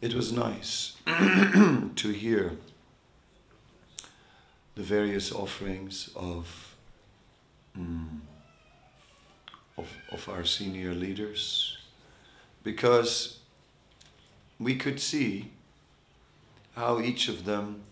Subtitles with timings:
[0.00, 2.52] it was nice to hear
[4.74, 6.74] the various offerings of,
[7.78, 8.20] mm,
[9.76, 11.76] of, of our senior leaders
[12.62, 13.40] because
[14.58, 15.50] we could see
[16.76, 17.82] how each of them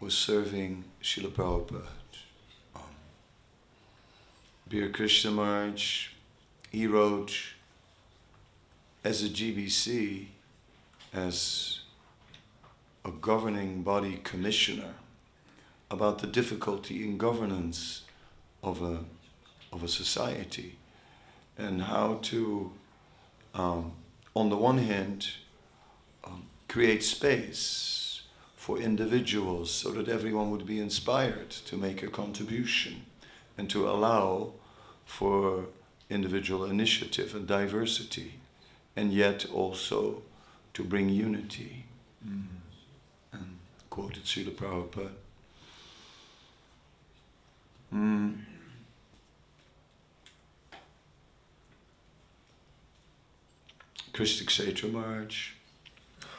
[0.00, 1.86] was serving Srila Prabhupada.
[2.74, 2.82] Um,
[4.68, 6.08] Bir Krishna Maharaj,
[6.70, 7.34] he wrote
[9.02, 10.26] as a GBC,
[11.14, 11.80] as
[13.04, 14.94] a governing body commissioner,
[15.90, 18.02] about the difficulty in governance
[18.62, 19.04] of a,
[19.72, 20.76] of a society
[21.56, 22.72] and how to,
[23.54, 23.92] um,
[24.34, 25.28] on the one hand,
[26.24, 28.22] um, create space
[28.56, 33.04] for individuals so that everyone would be inspired to make a contribution
[33.56, 34.52] and to allow
[35.04, 35.66] for
[36.10, 38.34] individual initiative and diversity,
[38.96, 40.22] and yet also
[40.74, 41.84] to bring unity.
[42.26, 42.46] Mm.
[43.32, 43.58] And
[43.90, 45.10] quoted Srila Prabhupada.
[47.94, 48.38] Mm.
[54.12, 55.50] Krishna Kshetra Maharaj,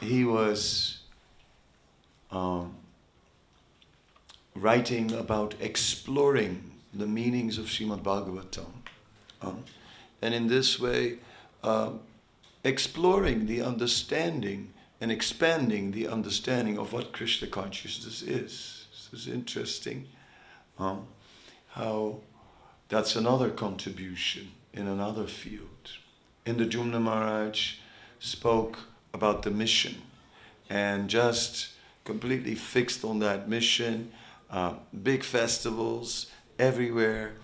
[0.00, 1.00] he was
[2.30, 2.74] um,
[4.54, 8.72] writing about exploring the meanings of Srimad Bhagavatam.
[9.42, 9.64] Um,
[10.22, 11.18] and in this way,
[11.62, 11.90] uh,
[12.66, 18.86] exploring the understanding and expanding the understanding of what Krishna consciousness is.
[19.12, 20.08] This is interesting
[20.78, 21.06] um,
[21.68, 22.20] how
[22.88, 25.90] that's another contribution in another field.
[26.44, 27.76] Indradyumna Maharaj
[28.18, 28.78] spoke
[29.14, 30.02] about the mission
[30.68, 31.68] and just
[32.04, 34.10] completely fixed on that mission.
[34.50, 36.26] Uh, big festivals
[36.58, 37.34] everywhere,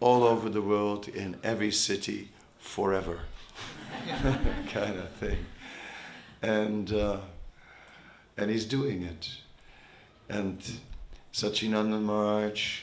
[0.00, 3.20] all over the world, in every city, forever.
[4.72, 5.38] kind of thing.
[6.42, 7.18] And, uh,
[8.36, 9.30] and he's doing it.
[10.28, 10.60] And
[11.32, 12.80] Sachinandan Maharaj,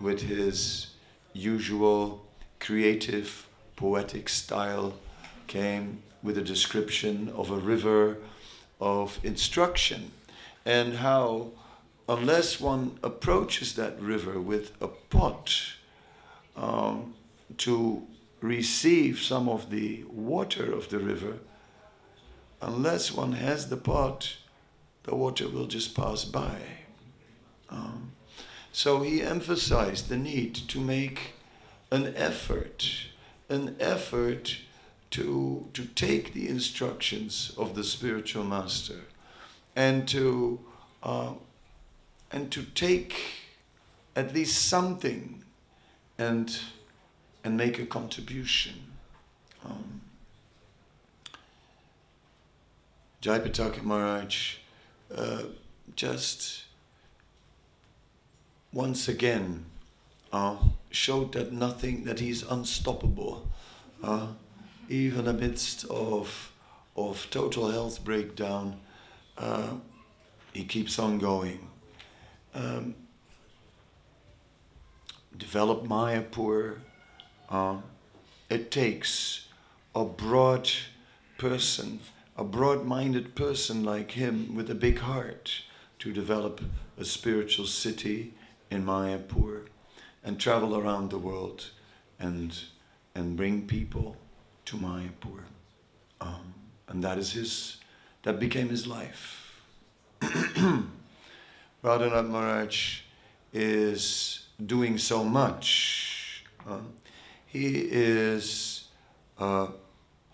[0.00, 0.88] with his
[1.32, 2.26] usual
[2.60, 4.94] creative, poetic style,
[5.46, 8.18] came with a description of a river
[8.80, 10.12] of instruction
[10.64, 11.50] and how,
[12.08, 15.74] unless one approaches that river with a pot
[16.56, 17.14] um,
[17.58, 18.02] to
[18.42, 21.38] receive some of the water of the river,
[22.60, 24.36] unless one has the pot,
[25.04, 26.56] the water will just pass by.
[27.70, 28.12] Um,
[28.72, 31.34] so he emphasized the need to make
[31.90, 33.06] an effort,
[33.48, 34.58] an effort
[35.10, 39.02] to, to take the instructions of the spiritual master
[39.76, 40.60] and to,
[41.02, 41.34] uh,
[42.32, 43.14] and to take
[44.16, 45.44] at least something
[46.18, 46.60] and
[47.44, 48.74] and make a contribution.
[49.64, 50.00] Um,
[53.22, 54.56] Jayapataka Maharaj
[55.14, 55.42] uh,
[55.94, 56.64] just
[58.72, 59.64] once again
[60.32, 60.56] uh,
[60.90, 63.46] showed that nothing, that he's unstoppable,
[64.02, 64.28] uh,
[64.88, 66.52] even amidst of,
[66.96, 68.80] of total health breakdown,
[69.38, 69.74] uh,
[70.52, 71.68] he keeps on going.
[72.54, 72.94] Um,
[75.36, 76.78] developed Mayapur,
[77.52, 77.76] uh,
[78.48, 79.46] it takes
[79.94, 80.70] a broad
[81.36, 82.00] person,
[82.36, 85.62] a broad minded person like him with a big heart
[85.98, 86.62] to develop
[86.98, 88.32] a spiritual city
[88.70, 89.66] in Mayapur
[90.24, 91.70] and travel around the world
[92.18, 92.58] and,
[93.14, 94.16] and bring people
[94.64, 95.42] to Mayapur.
[96.20, 96.54] Um,
[96.88, 97.76] and that is his,
[98.22, 99.60] that became his life.
[101.84, 103.00] Radhanath Maharaj
[103.52, 106.44] is doing so much.
[106.66, 106.92] Um,
[107.52, 108.84] he is
[109.38, 109.66] uh,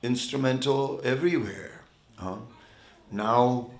[0.05, 1.81] instrumental everywhere.
[2.17, 2.37] Uh,
[3.11, 3.71] now,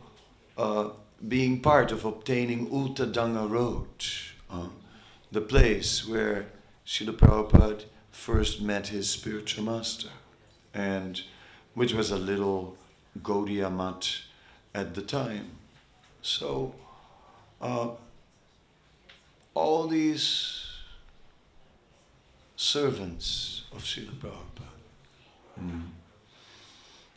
[0.57, 0.89] uh,
[1.29, 3.87] being part of obtaining Ultadanga Road,
[5.31, 6.47] the place where
[6.85, 10.09] Srila Prabhupada first met his spiritual master,
[10.75, 11.23] and
[11.75, 12.77] which was a little
[13.23, 14.23] Gaudiya Math
[14.75, 15.51] at the time.
[16.23, 16.75] So,
[17.61, 17.91] uh,
[19.55, 20.68] all these
[22.59, 24.67] servants of Srila Prabhupada
[25.63, 25.83] mm.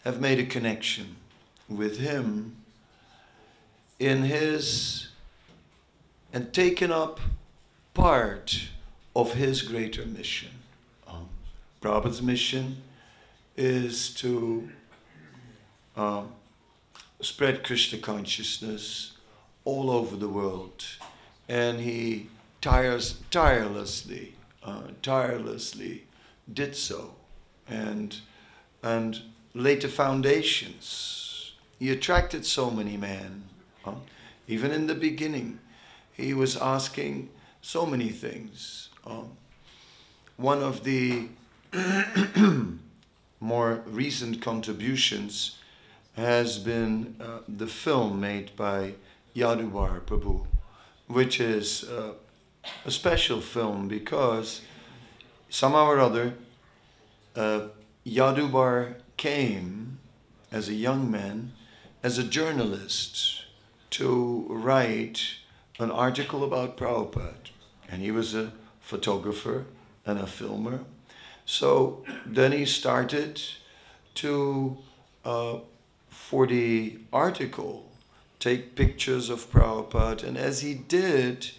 [0.05, 1.15] have made a connection
[1.67, 2.57] with him
[3.97, 5.07] in his
[6.31, 7.19] and taken up
[7.95, 8.69] part
[9.15, 10.51] of his greater mission.
[11.07, 11.27] Um,
[11.81, 12.83] Prabhupada's mission
[13.57, 14.69] is to
[15.97, 16.23] uh,
[17.19, 19.13] spread Krishna consciousness
[19.65, 20.85] all over the world,
[21.49, 22.29] and he
[22.61, 26.05] tires tirelessly uh, tirelessly
[26.51, 27.15] did so
[27.67, 28.19] and,
[28.83, 29.21] and
[29.53, 31.21] laid the foundations
[31.81, 33.45] he attracted so many men.
[34.47, 35.57] Even in the beginning,
[36.13, 37.29] he was asking
[37.59, 38.89] so many things.
[40.37, 41.29] One of the
[43.39, 45.57] more recent contributions
[46.13, 48.93] has been uh, the film made by
[49.35, 50.45] Yadubar Prabhu,
[51.07, 52.11] which is uh,
[52.85, 54.61] a special film because
[55.49, 56.33] somehow or other
[57.35, 57.67] uh,
[58.05, 59.99] Yadubar came
[60.51, 61.53] as a young man
[62.03, 63.45] as a journalist
[63.91, 65.35] to write
[65.79, 67.49] an article about Prabhupada.
[67.89, 69.65] And he was a photographer
[70.05, 70.81] and a filmer.
[71.45, 73.41] So then he started
[74.15, 74.77] to,
[75.25, 75.57] uh,
[76.09, 77.91] for the article,
[78.39, 80.23] take pictures of Prabhupada.
[80.23, 81.51] And as he did,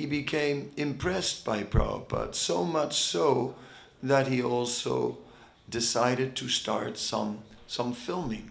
[0.00, 3.54] he became impressed by Prabhupada, so much so
[4.02, 5.18] that he also
[5.68, 8.50] decided to start some, some filming.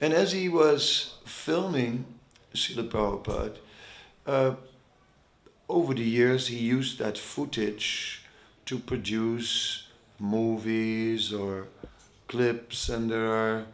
[0.00, 2.06] And as he was filming
[2.54, 3.58] Srila Prabhupada,
[4.26, 4.54] uh,
[5.68, 8.22] over the years he used that footage
[8.64, 9.86] to produce
[10.18, 11.68] movies or
[12.26, 13.66] clips, and there are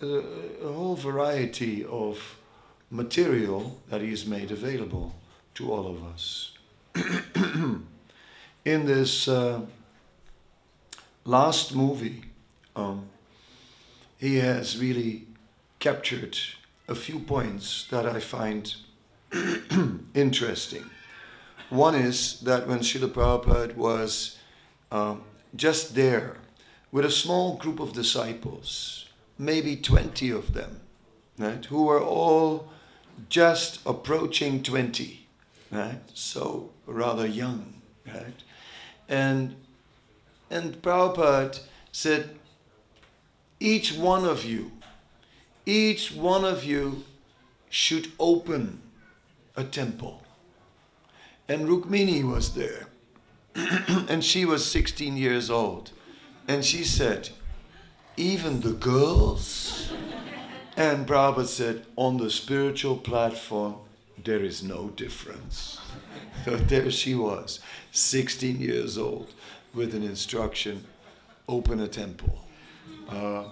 [0.00, 0.22] a,
[0.64, 2.38] a whole variety of
[2.90, 5.17] material that he's made available
[5.58, 6.52] to all of us.
[8.64, 9.62] In this uh,
[11.24, 12.22] last movie,
[12.76, 13.08] um,
[14.18, 15.26] he has really
[15.80, 16.38] captured
[16.86, 18.72] a few points that I find
[20.14, 20.84] interesting.
[21.70, 24.38] One is that when Srila Prabhupada was
[24.92, 25.16] uh,
[25.56, 26.36] just there
[26.92, 29.06] with a small group of disciples,
[29.36, 30.82] maybe 20 of them,
[31.36, 32.68] right, who were all
[33.28, 35.27] just approaching 20,
[35.70, 38.42] right, so rather young, right,
[39.08, 39.54] and
[40.50, 41.60] and Prabhupada
[41.92, 42.30] said,
[43.60, 44.72] each one of you,
[45.66, 47.04] each one of you
[47.68, 48.80] should open
[49.56, 50.22] a temple.
[51.48, 52.86] And Rukmini was there.
[54.08, 55.90] and she was 16 years old.
[56.46, 57.30] And she said,
[58.16, 59.92] even the girls?
[60.76, 63.76] And Prabhupada said, on the spiritual platform,
[64.28, 65.80] there is no difference.
[66.44, 67.60] So there she was,
[67.92, 69.28] 16 years old
[69.74, 70.84] with an instruction
[71.48, 72.38] open a temple.
[73.08, 73.44] Uh,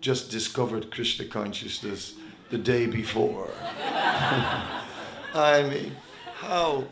[0.00, 2.14] just discovered Krishna consciousness
[2.50, 3.48] the day before.
[5.34, 5.96] I mean,
[6.34, 6.84] how,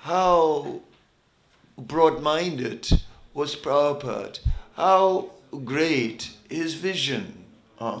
[0.00, 0.80] how
[1.78, 2.82] broad minded
[3.32, 4.40] was Prabhupada?
[4.74, 5.30] How
[5.64, 7.44] great his vision.
[7.78, 8.00] Uh,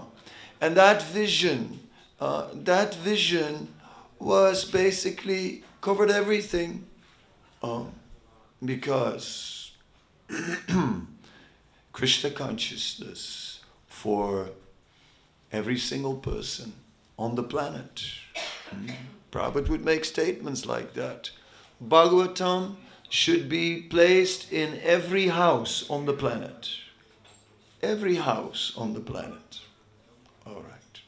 [0.60, 1.80] and that vision,
[2.20, 3.68] uh, that vision
[4.18, 6.86] was basically covered everything.
[7.62, 7.92] Um,
[8.64, 9.72] because
[11.92, 14.50] Krishna consciousness for
[15.52, 16.72] every single person
[17.18, 18.04] on the planet.
[18.70, 18.92] Mm.
[19.32, 21.30] Prabhupada would make statements like that.
[21.82, 22.76] Bhagavatam
[23.08, 26.70] should be placed in every house on the planet.
[27.82, 29.60] Every house on the planet.
[30.46, 31.00] All right.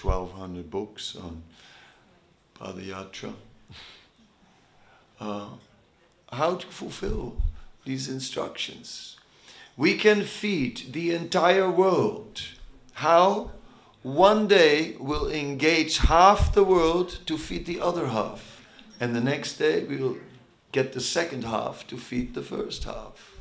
[0.00, 1.42] 1200 books on
[2.58, 3.34] Padayatra.
[5.20, 5.48] Uh,
[6.32, 7.36] how to fulfill
[7.84, 9.16] these instructions.
[9.76, 12.42] We can feed the entire world.
[12.94, 13.52] How?
[14.02, 18.64] One day we'll engage half the world to feed the other half,
[19.00, 20.18] and the next day we'll
[20.72, 23.32] get the second half to feed the first half.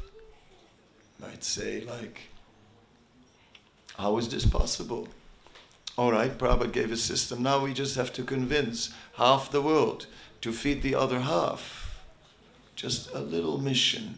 [1.20, 2.22] Might say, like,
[3.98, 5.08] how is this possible?
[5.98, 7.44] All right, Prabhupada gave a system.
[7.44, 10.08] Now we just have to convince half the world
[10.42, 12.04] to feed the other half.
[12.76, 14.18] Just a little mission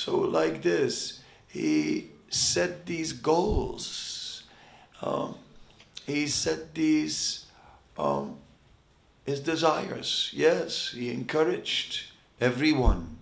[0.00, 4.44] so, like this, he set these goals.
[5.02, 5.34] Um,
[6.06, 7.44] he set these
[7.98, 8.36] um,
[9.26, 10.30] his desires.
[10.32, 13.18] Yes, he encouraged everyone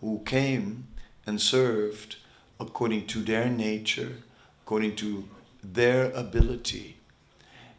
[0.00, 0.88] who came
[1.26, 2.16] and served
[2.58, 4.16] according to their nature,
[4.64, 5.28] according to
[5.62, 6.96] their ability.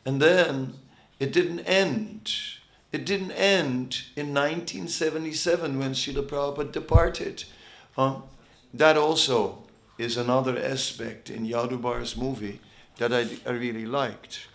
[0.06, 0.74] And then
[1.20, 2.32] it didn't end.
[2.92, 7.44] It didn't end in 1977 when Srila Prabhupada departed.
[7.98, 8.24] Um,
[8.74, 9.64] that also
[9.98, 12.60] is another aspect in Yadubar's movie
[12.98, 14.48] that I, I really liked.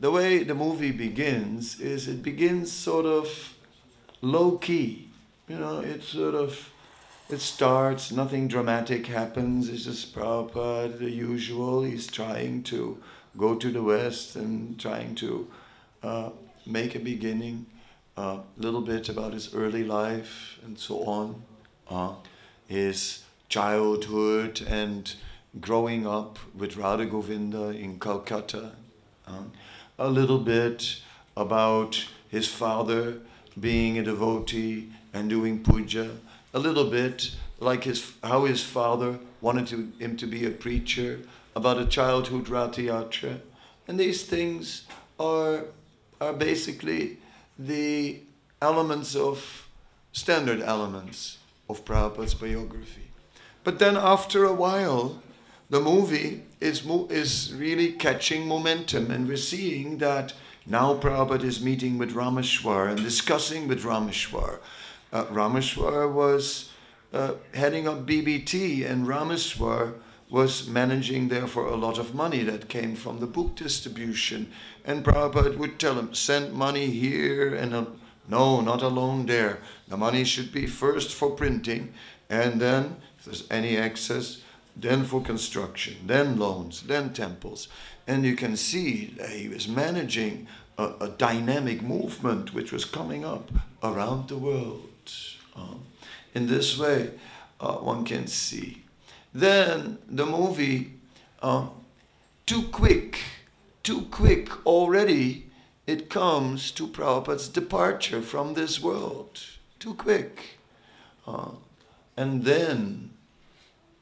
[0.00, 3.54] The way the movie begins is it begins sort of
[4.20, 5.08] low key.
[5.48, 6.70] You know, it sort of
[7.28, 11.82] it starts, nothing dramatic happens, it's just Prabhupada, the usual.
[11.82, 13.02] He's trying to
[13.36, 15.48] go to the West and trying to
[16.02, 16.30] uh,
[16.64, 17.66] make a beginning,
[18.16, 21.42] a uh, little bit about his early life and so on.
[21.88, 22.14] Uh,
[22.66, 25.14] his childhood and
[25.60, 28.72] growing up with Radha Govinda in Calcutta,
[29.26, 29.42] Uh,
[29.98, 31.02] a little bit
[31.36, 33.18] about his father
[33.58, 36.10] being a devotee and doing puja.
[36.52, 41.18] A little bit like his how his father wanted to, him to be a preacher,
[41.56, 43.40] about a childhood Rathayatra.
[43.88, 44.84] And these things
[45.18, 45.64] are,
[46.20, 47.16] are basically
[47.58, 48.20] the
[48.60, 49.66] elements of,
[50.12, 53.08] standard elements of Prabhupada's biography.
[53.64, 55.22] But then after a while,
[55.70, 60.34] the movie is, is really catching momentum, and we're seeing that
[60.66, 64.58] now Prabhupada is meeting with Rameshwar and discussing with Rameshwar.
[65.10, 66.70] Uh, Rameshwar was
[67.14, 69.94] uh, heading up BBT, and Rameshwar
[70.28, 74.50] was managing therefore a lot of money that came from the book distribution.
[74.84, 77.84] And Prabhupada would tell him, send money here and uh,
[78.28, 79.58] no, not alone there.
[79.88, 81.92] The money should be first for printing,
[82.28, 84.42] and then, if there's any excess,
[84.74, 87.68] then for construction, then loans, then temples.
[88.06, 93.24] And you can see that he was managing a, a dynamic movement which was coming
[93.24, 93.50] up
[93.82, 94.90] around the world.
[95.54, 95.84] Um,
[96.34, 97.12] in this way,
[97.60, 98.82] uh, one can see.
[99.36, 100.94] Then the movie,
[101.42, 101.66] uh,
[102.46, 103.18] too quick,
[103.82, 105.50] too quick already,
[105.86, 109.42] it comes to Prabhupada's departure from this world.
[109.78, 110.58] Too quick.
[111.26, 111.50] Uh,
[112.16, 113.10] and then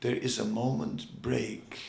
[0.03, 1.81] there is a moment break.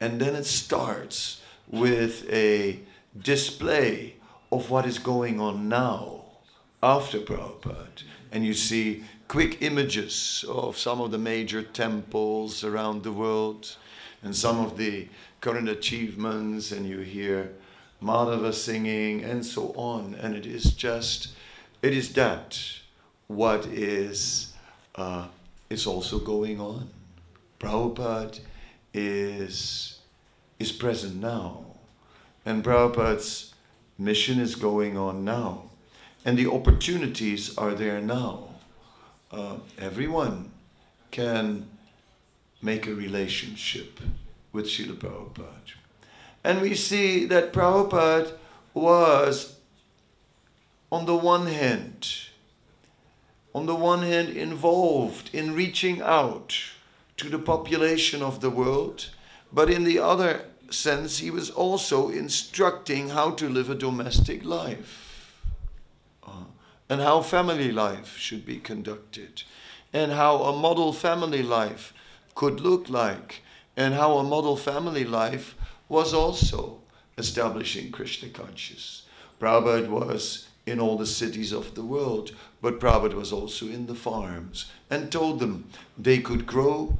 [0.00, 2.78] And then it starts with a
[3.20, 4.14] display
[4.52, 6.26] of what is going on now
[6.80, 8.07] after Prabhupada.
[8.30, 13.76] And you see quick images of some of the major temples around the world
[14.22, 15.08] and some of the
[15.40, 17.52] current achievements, and you hear
[18.02, 20.14] Madhava singing and so on.
[20.14, 21.28] And it is just,
[21.82, 22.60] it is that
[23.28, 24.52] what is,
[24.96, 25.28] uh,
[25.70, 26.90] is also going on.
[27.60, 28.40] Prabhupada
[28.92, 29.98] is,
[30.58, 31.64] is present now.
[32.44, 33.54] And Prabhupada's
[33.98, 35.67] mission is going on now.
[36.24, 38.48] And the opportunities are there now.
[39.30, 40.50] Uh, everyone
[41.10, 41.68] can
[42.60, 44.00] make a relationship
[44.52, 45.74] with Srila Prabhupada.
[46.42, 48.32] And we see that Prabhupada
[48.74, 49.56] was,
[50.90, 52.08] on the one hand,
[53.54, 56.54] on the one hand, involved in reaching out
[57.16, 59.10] to the population of the world,
[59.52, 65.07] but in the other sense, he was also instructing how to live a domestic life
[66.88, 69.42] and how family life should be conducted
[69.92, 71.92] and how a model family life
[72.34, 73.42] could look like
[73.76, 75.54] and how a model family life
[75.88, 76.78] was also
[77.16, 79.02] establishing Krishna consciousness.
[79.40, 83.94] Prabhupada was in all the cities of the world, but Prabhupada was also in the
[83.94, 86.98] farms and told them they could grow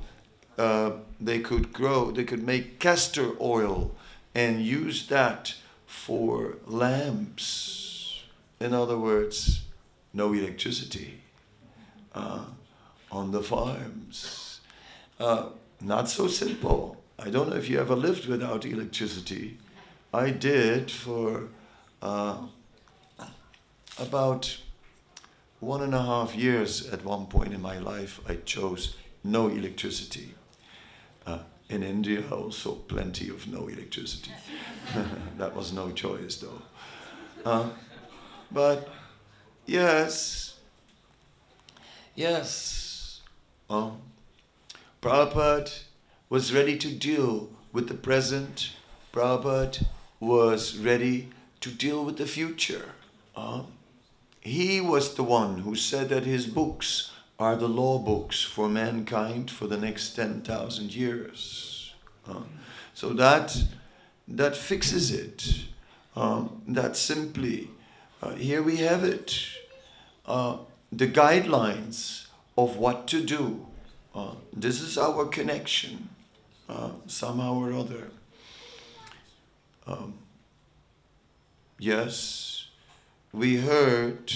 [0.59, 0.91] uh,
[1.21, 3.95] they could grow, they could make castor oil
[4.35, 5.55] and use that
[5.87, 8.25] for lamps.
[8.61, 9.63] In other words,
[10.13, 11.21] no electricity
[12.15, 12.45] uh,
[13.11, 14.61] on the farms.
[15.19, 15.51] Uh,
[15.81, 16.97] not so simple.
[17.19, 19.59] I don't know if you ever lived without electricity.
[20.13, 21.49] I did for
[22.01, 22.39] uh,
[23.99, 24.59] about
[25.61, 28.21] one and a half years at one point in my life.
[28.29, 30.35] I chose no electricity.
[31.27, 34.31] Uh, in India, also plenty of no electricity.
[35.37, 36.63] that was no choice, though.
[37.45, 37.69] Uh,
[38.51, 38.89] but
[39.69, 40.55] yes,
[42.15, 43.21] yes,
[43.69, 44.01] um,
[45.03, 45.83] Prabhupada
[46.29, 48.73] was ready to deal with the present.
[49.13, 49.85] Prabhupada
[50.19, 51.29] was ready
[51.61, 52.93] to deal with the future.
[53.37, 53.63] Uh,
[54.41, 59.51] he was the one who said that his books are the law books for mankind
[59.51, 61.93] for the next 10,000 years.
[62.27, 62.41] Uh,
[62.95, 63.57] so that,
[64.27, 65.67] that fixes it.
[66.17, 67.71] Um, that simply,
[68.23, 69.39] uh, here we have it.
[70.27, 70.59] Uh,
[70.91, 73.67] the guidelines of what to do.
[74.15, 76.09] Uh, this is our connection,
[76.69, 78.11] uh, somehow or other.
[79.87, 80.15] Um,
[81.79, 82.69] yes,
[83.33, 84.33] we heard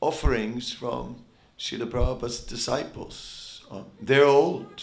[0.00, 1.24] offerings from
[1.58, 3.64] Srila Prabhupada's disciples.
[3.70, 4.82] Uh, they're old.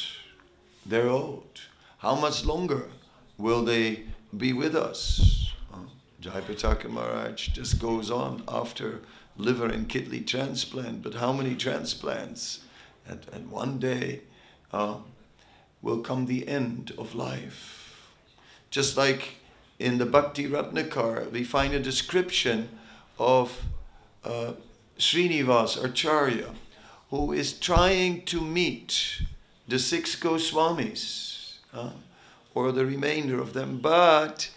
[0.85, 1.61] They're old.
[1.99, 2.89] How much longer
[3.37, 4.03] will they
[4.35, 5.53] be with us?
[6.25, 9.01] Uh, Jayapataka Maharaj just goes on after
[9.37, 12.61] liver and kidney transplant, but how many transplants?
[13.07, 14.21] And, and one day
[14.71, 14.97] uh,
[15.81, 18.11] will come the end of life.
[18.69, 19.35] Just like
[19.77, 22.69] in the Bhakti Ratnakar, we find a description
[23.19, 23.65] of
[24.23, 24.53] uh,
[24.97, 26.51] Srinivas Acharya
[27.09, 29.21] who is trying to meet
[29.67, 31.91] the six Goswamis uh,
[32.53, 34.49] or the remainder of them, but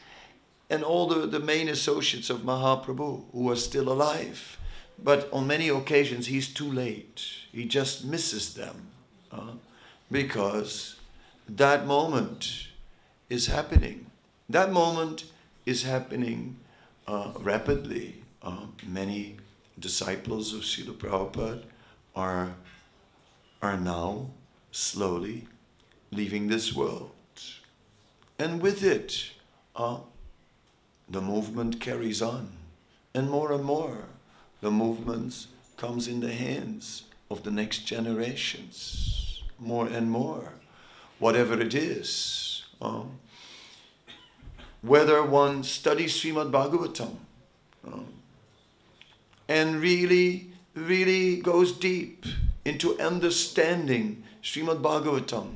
[0.70, 4.58] and all the, the main associates of Mahaprabhu who are still alive.
[5.02, 7.22] But on many occasions, he's too late.
[7.52, 8.88] He just misses them
[9.30, 9.52] uh,
[10.10, 10.96] because
[11.48, 12.68] that moment
[13.30, 14.06] is happening.
[14.48, 15.24] That moment
[15.64, 16.56] is happening
[17.06, 18.22] uh, rapidly.
[18.42, 19.36] Uh, many
[19.78, 21.62] disciples of Srila Prabhupada
[22.14, 22.54] are,
[23.62, 24.30] are now
[24.72, 25.46] slowly
[26.10, 27.10] leaving this world.
[28.38, 29.30] And with it,
[29.74, 29.98] uh,
[31.08, 32.50] the movement carries on.
[33.14, 34.04] And more and more,
[34.60, 35.46] the movement
[35.76, 39.42] comes in the hands of the next generations.
[39.58, 40.52] More and more.
[41.18, 42.64] Whatever it is.
[42.80, 43.18] Um,
[44.82, 47.16] whether one studies Srimad Bhagavatam
[47.84, 48.06] um,
[49.48, 52.24] and really, really goes deep
[52.64, 55.54] into understanding Srimad Bhagavatam,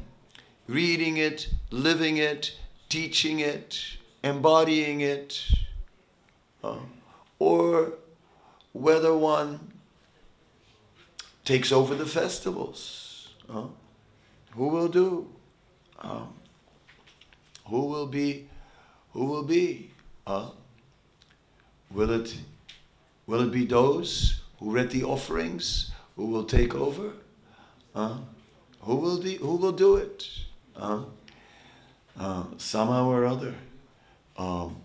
[0.67, 2.57] reading it, living it,
[2.89, 5.43] teaching it, embodying it,
[6.63, 6.79] uh,
[7.39, 7.95] or
[8.73, 9.73] whether one
[11.45, 13.29] takes over the festivals.
[13.53, 13.65] Uh,
[14.53, 15.29] who will do?
[15.99, 16.25] Uh,
[17.67, 18.49] who will be?
[19.13, 19.91] Who will be?
[20.27, 20.51] Uh,
[21.91, 22.37] will it?
[23.27, 27.13] Will it be those who read the offerings who will take over?
[27.95, 28.19] Uh,
[28.81, 29.37] who will do?
[29.39, 30.29] Who will do it?
[30.77, 31.05] Uh,
[32.19, 33.55] uh, somehow or other.
[34.37, 34.77] Um,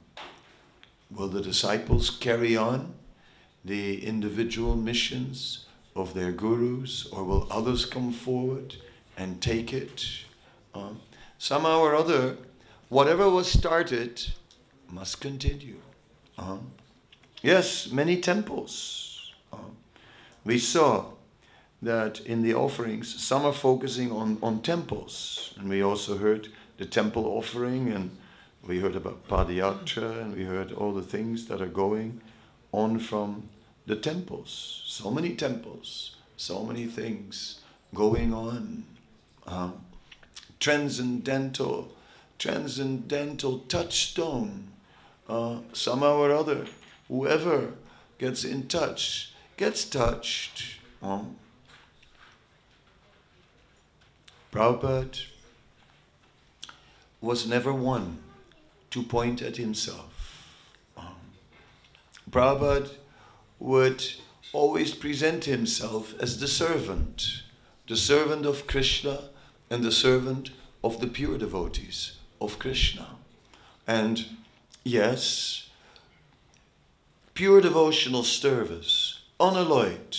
[1.09, 2.93] will the disciples carry on
[3.63, 8.75] the individual missions of their gurus, or will others come forward
[9.17, 10.05] and take it?
[10.73, 10.99] Um,
[11.37, 12.37] somehow or other,
[12.89, 14.23] whatever was started
[14.89, 15.79] must continue.
[16.37, 16.71] Um,
[17.41, 19.33] yes, many temples.
[19.51, 19.75] Um,
[20.45, 21.05] we saw
[21.81, 26.85] that in the offerings, some are focusing on, on temples, and we also heard the
[26.85, 28.15] temple offering and
[28.65, 32.21] we heard about Padayatra and we heard all the things that are going
[32.71, 33.49] on from
[33.85, 34.83] the temples.
[34.85, 37.61] So many temples, so many things
[37.93, 38.83] going on.
[39.45, 39.81] Um,
[40.59, 41.95] transcendental,
[42.37, 44.69] transcendental touchstone.
[45.29, 46.65] Uh, somehow or other,
[47.07, 47.73] whoever
[48.17, 50.79] gets in touch gets touched.
[51.01, 51.35] Um,
[54.51, 55.25] Prabhupada
[57.21, 58.19] was never one
[58.97, 60.43] to point at himself.
[60.97, 61.15] Um,
[62.31, 62.89] Prabhupada
[63.59, 64.03] would
[64.53, 67.43] always present himself as the servant,
[67.87, 69.29] the servant of Krishna
[69.69, 70.49] and the servant
[70.83, 73.07] of the pure devotees of Krishna.
[73.85, 74.25] And
[74.83, 75.69] yes,
[77.35, 80.17] pure devotional service, unalloyed,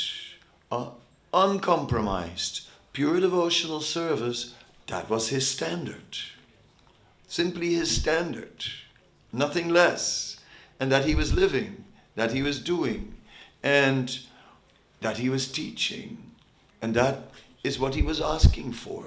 [0.71, 0.91] uh,
[1.35, 4.55] uncompromised, pure devotional service,
[4.87, 6.17] that was his standard
[7.29, 8.65] simply his standard,
[9.33, 10.41] nothing less,
[10.81, 11.85] and that he was living,
[12.17, 13.15] that he was doing,
[13.63, 14.19] and
[15.01, 16.33] that he was teaching.
[16.83, 17.31] And that
[17.63, 19.05] is what he was asking for.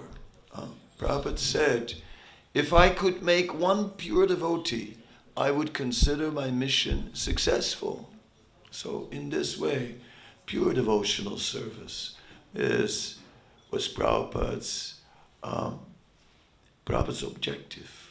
[0.53, 0.67] Uh,
[0.99, 1.95] Prabhupada said,
[2.53, 4.97] if I could make one pure devotee,
[5.35, 8.09] I would consider my mission successful.
[8.69, 9.95] So in this way,
[10.45, 12.15] pure devotional service
[12.53, 13.17] is
[13.71, 14.95] was Prabhupada's
[15.43, 15.79] um,
[16.85, 18.10] Prabhupada's objective.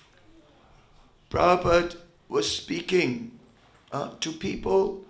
[1.30, 1.96] Prabhupada
[2.28, 3.38] was speaking
[3.92, 5.04] uh, to people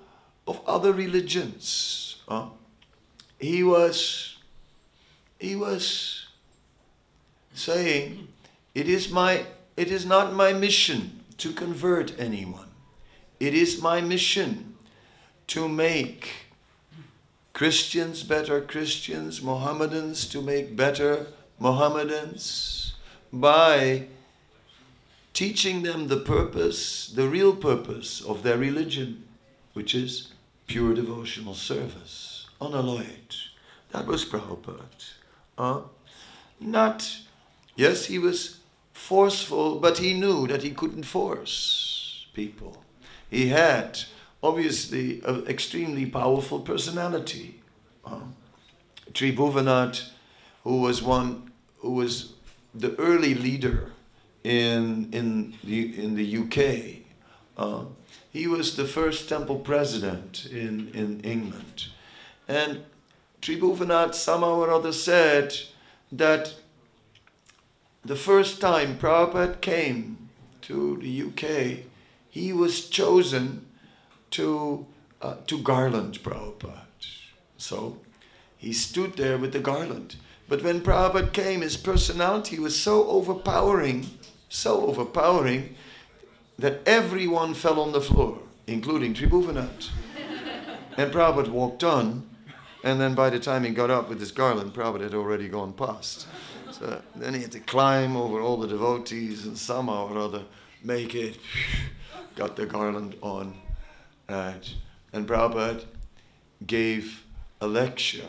[0.46, 2.16] of other religions.
[2.28, 2.48] Uh,
[3.38, 4.37] he was
[5.38, 6.26] he was
[7.54, 8.28] saying,
[8.74, 12.68] it is my it is not my mission to convert anyone.
[13.40, 14.76] It is my mission
[15.46, 16.50] to make
[17.54, 21.26] Christians better Christians, Mohammedans to make better
[21.59, 22.92] Mohammedans
[23.33, 24.06] by
[25.33, 29.25] teaching them the purpose, the real purpose of their religion,
[29.73, 30.33] which is
[30.66, 33.35] pure devotional service, unalloyed.
[33.93, 34.85] That was Prabhupada.
[35.59, 35.83] Uh,
[36.61, 37.19] not,
[37.75, 38.61] yes, he was
[38.93, 42.85] forceful, but he knew that he couldn't force people.
[43.29, 44.01] He had,
[44.43, 47.61] obviously, an extremely powerful personality.
[48.05, 48.21] Uh,
[49.12, 50.11] Tribhuvanath,
[50.64, 52.35] who was one, who was
[52.75, 53.93] the early leader
[54.44, 57.00] in in the in the UK.
[57.57, 57.85] Uh,
[58.33, 61.88] he was the first temple president in, in England.
[62.46, 62.85] And
[63.42, 65.57] Tribhuvanath somehow or other said
[66.12, 66.55] that
[68.05, 70.29] the first time Prabhupada came
[70.62, 71.85] to the UK,
[72.31, 73.66] he was chosen
[74.31, 74.87] to,
[75.20, 76.83] uh, to garland Prabhupada.
[77.57, 77.98] So
[78.57, 80.16] he stood there with the garland.
[80.48, 84.07] But when Prabhupada came, his personality was so overpowering
[84.51, 85.77] so overpowering
[86.59, 89.89] that everyone fell on the floor, including Tribhuvanath.
[90.99, 92.29] and Prabhupada walked on,
[92.85, 95.73] and then by the time he got up with his garland, Prabhupada had already gone
[95.73, 96.27] past.
[96.73, 100.43] So then he had to climb over all the devotees and somehow or other
[100.83, 101.39] make it,
[102.35, 103.55] got the garland on.
[104.29, 104.75] Right.
[105.13, 105.85] And Prabhupada
[106.67, 107.25] gave
[107.61, 108.29] a lecture,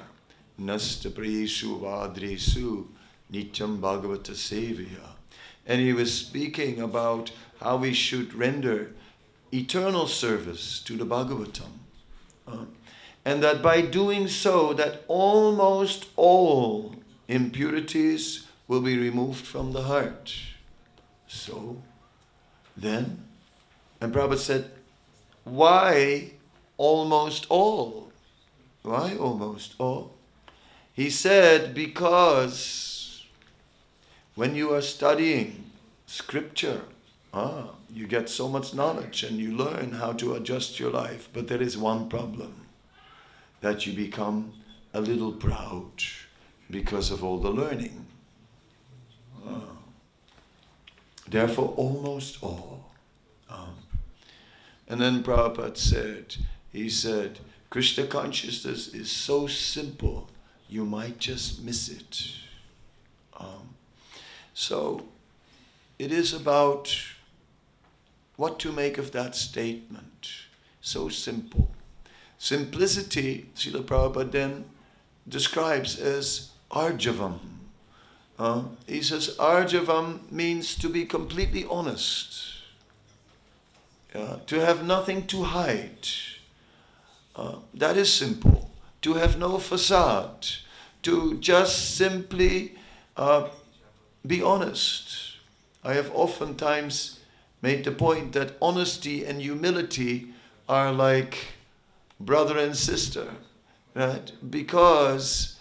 [0.60, 2.86] Nastaprisu Vadresu
[3.32, 5.11] Nityam Bhagavata Sevya.
[5.72, 7.32] And he was speaking about
[7.62, 8.92] how we should render
[9.54, 11.72] eternal service to the Bhagavatam.
[12.46, 12.66] Uh,
[13.24, 16.96] and that by doing so, that almost all
[17.30, 20.36] impurities will be removed from the heart.
[21.30, 21.82] So,
[22.76, 23.24] then,
[24.02, 24.72] and Prabhupada said,
[25.46, 26.32] why
[26.76, 28.12] almost all?
[28.84, 30.16] Why almost all?
[30.92, 33.26] He said, because
[34.36, 35.61] when you are studying
[36.12, 36.82] scripture,
[37.34, 41.30] ah, you get so much knowledge and you learn how to adjust your life.
[41.34, 42.68] But there is one problem
[43.62, 44.54] that you become
[44.94, 46.04] a little proud
[46.70, 48.06] because of all the learning.
[49.48, 49.78] Ah.
[51.28, 52.82] Therefore, almost all.
[54.92, 56.36] And then Prabhupada said,
[56.70, 60.30] he said, Krishna consciousness is so simple,
[60.68, 62.34] you might just miss it.
[63.40, 63.76] Um,
[64.54, 65.06] so,
[66.02, 66.92] it is about
[68.36, 70.30] what to make of that statement.
[70.82, 71.70] So simple.
[72.40, 74.66] Simplicity, Srila Prabhupada then
[75.28, 77.38] describes as arjavam.
[78.40, 82.46] Uh, he says arjavam means to be completely honest,
[84.16, 86.08] uh, to have nothing to hide.
[87.36, 88.72] Uh, that is simple.
[89.04, 90.48] To have no facade,
[91.04, 92.76] to just simply
[93.16, 93.50] uh,
[94.26, 95.31] be honest.
[95.84, 97.20] I have oftentimes
[97.62, 100.34] made the point that honesty and humility
[100.68, 101.38] are like
[102.20, 103.28] brother and sister,
[103.96, 104.32] right?
[104.48, 105.58] Because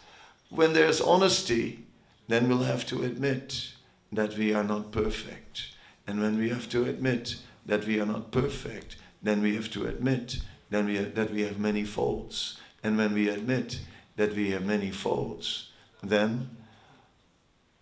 [0.50, 1.84] when there's honesty,
[2.28, 3.72] then we'll have to admit
[4.12, 5.74] that we are not perfect.
[6.06, 9.86] And when we have to admit that we are not perfect, then we have to
[9.86, 12.56] admit then we that we have many faults.
[12.82, 13.80] And when we admit
[14.16, 15.70] that we have many faults,
[16.02, 16.56] then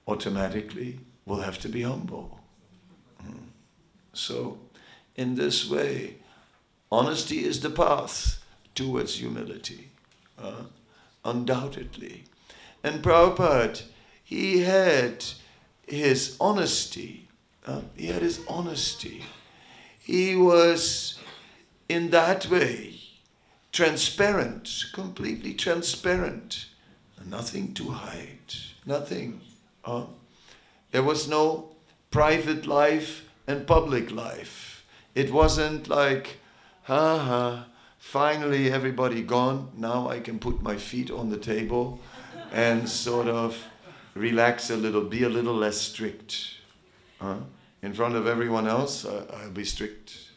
[0.07, 2.41] automatically we'll have to be humble.
[3.21, 3.49] Hmm.
[4.13, 4.59] So,
[5.15, 6.17] in this way,
[6.91, 8.43] honesty is the path
[8.75, 9.91] towards humility,
[10.39, 10.63] uh,
[11.25, 12.25] undoubtedly.
[12.83, 13.83] And Prabhupada,
[14.25, 15.25] he had
[15.87, 17.29] his honesty.
[17.67, 19.25] Uh, he had his honesty.
[19.99, 21.19] He was,
[21.89, 23.01] in that way,
[23.73, 26.67] transparent, completely transparent.
[27.27, 28.55] Nothing to hide,
[28.87, 29.41] nothing.
[29.85, 30.05] Uh,
[30.91, 31.71] there was no
[32.11, 34.85] private life and public life.
[35.15, 36.39] It wasn't like,
[36.83, 37.67] ha ha,
[37.99, 42.01] finally everybody gone, now I can put my feet on the table
[42.53, 43.57] and sort of
[44.15, 46.55] relax a little, be a little less strict.
[47.21, 47.39] Huh?
[47.83, 50.31] In front of everyone else, I, I'll be strict.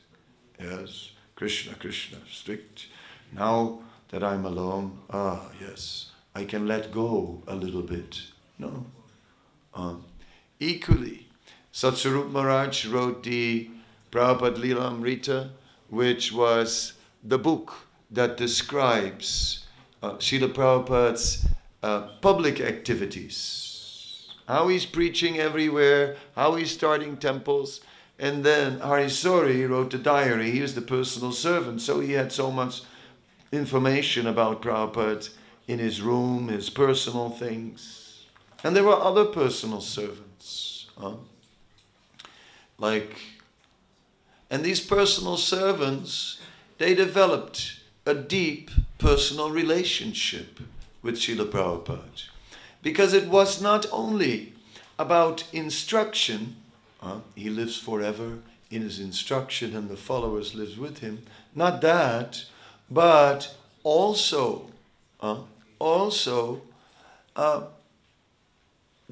[0.59, 2.87] Yes, Krishna, Krishna, strict.
[3.31, 8.21] Now that I'm alone, ah, yes, I can let go a little bit.
[8.59, 8.85] No.
[9.73, 10.03] Um,
[10.61, 11.27] equally,
[11.73, 13.69] Satsvarup Maharaj wrote the
[14.11, 15.49] Prabhupada Lila Amrita,
[15.89, 16.93] which was
[17.23, 17.73] the book
[18.09, 19.65] that describes
[20.03, 21.47] uh, Srila Prabhupada's
[21.81, 24.27] uh, public activities.
[24.47, 27.81] How he's preaching everywhere, how he's starting temples.
[28.19, 30.51] And then Hari Sauri wrote the diary.
[30.51, 32.81] He was the personal servant, so he had so much
[33.51, 35.29] information about Prabhupada
[35.67, 38.25] in his room, his personal things.
[38.63, 40.30] And there were other personal servants.
[40.97, 41.15] Huh?
[42.77, 43.15] Like,
[44.49, 46.39] and these personal servants,
[46.77, 50.59] they developed a deep personal relationship
[51.01, 52.29] with Srila Prabhupada.
[52.81, 54.53] Because it was not only
[54.97, 56.55] about instruction,
[57.01, 61.23] uh, he lives forever in his instruction and the followers lives with him,
[61.53, 62.45] not that,
[62.89, 64.71] but also,
[65.79, 66.61] also,
[67.35, 67.63] uh,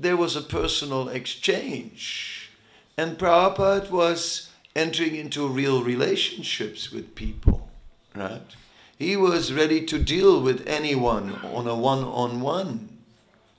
[0.02, 2.52] there was a personal exchange.
[2.98, 7.70] And Prabhupada was entering into real relationships with people,
[8.16, 8.56] right?
[8.98, 12.90] He was ready to deal with anyone on a one on one,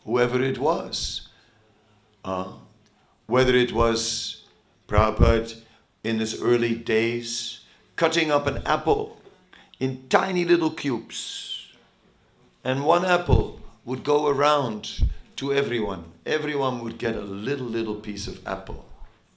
[0.04, 1.28] whoever it was.
[2.24, 2.52] Uh,
[3.26, 4.44] whether it was
[4.88, 5.60] Prabhupada
[6.02, 7.60] in his early days
[7.96, 9.20] cutting up an apple
[9.78, 11.68] in tiny little cubes,
[12.64, 15.02] and one apple would go around
[15.40, 16.04] to everyone.
[16.26, 18.84] Everyone would get a little, little piece of apple.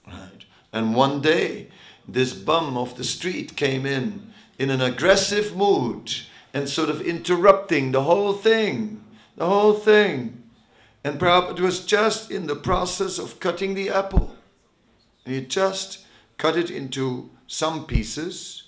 [0.06, 0.44] Right?
[0.74, 1.70] And one day,
[2.06, 6.12] this bum off the street came in in an aggressive mood
[6.54, 9.02] and sort of interrupting the whole thing,
[9.38, 10.44] the whole thing.
[11.06, 14.36] And Prabhupada was just in the process of cutting the apple.
[15.26, 16.06] He just
[16.38, 18.64] cut it into some pieces,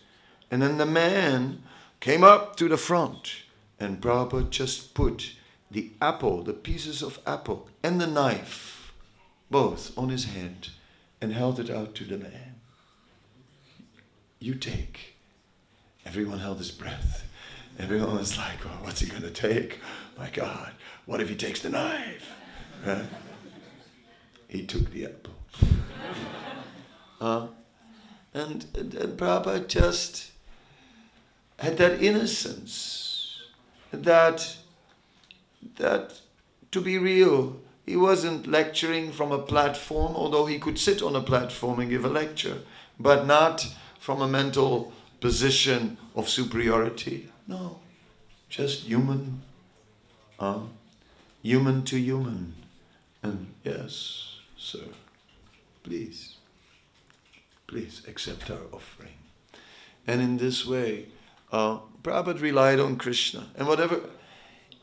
[0.49, 1.63] and then the man
[1.99, 3.43] came up to the front,
[3.77, 5.33] and Prabhupada just put
[5.75, 8.93] the apple, the pieces of apple, and the knife,
[9.51, 10.69] both on his hand,
[11.19, 12.61] and held it out to the man.
[14.39, 15.15] You take.
[16.05, 17.27] Everyone held his breath.
[17.77, 19.81] Everyone was like, well, what's he going to take?
[20.17, 20.71] My God,
[21.05, 22.31] what if he takes the knife?
[24.47, 25.33] He took the apple.
[27.19, 27.47] uh,
[28.33, 30.31] and, and, and Prabhupada just
[31.59, 33.41] had that innocence,
[33.91, 34.55] that,
[35.78, 36.19] that
[36.71, 41.21] to be real, he wasn't lecturing from a platform, although he could sit on a
[41.21, 42.60] platform and give a lecture,
[42.99, 43.67] but not
[43.99, 47.30] from a mental position of superiority.
[47.47, 47.80] No,
[48.49, 49.41] just human,
[50.39, 50.62] uh,
[51.41, 52.56] human to human.
[53.21, 54.86] And yes, sir,
[55.84, 56.38] please,
[57.67, 59.17] please accept our offering.
[60.08, 61.08] And in this way,
[61.51, 63.47] uh, Prabhupada relied on Krishna.
[63.56, 64.01] And whatever,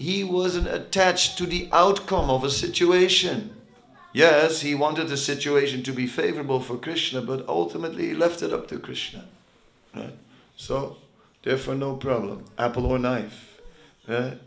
[0.02, 3.54] he wasn't attached to the outcome of a situation.
[4.12, 8.52] Yes, he wanted the situation to be favorable for Krishna, but ultimately he left it
[8.52, 9.26] up to Krishna.
[9.94, 10.16] Right?
[10.56, 10.96] So,
[11.44, 12.46] therefore, no problem.
[12.58, 13.60] Apple or knife.
[14.08, 14.38] Right?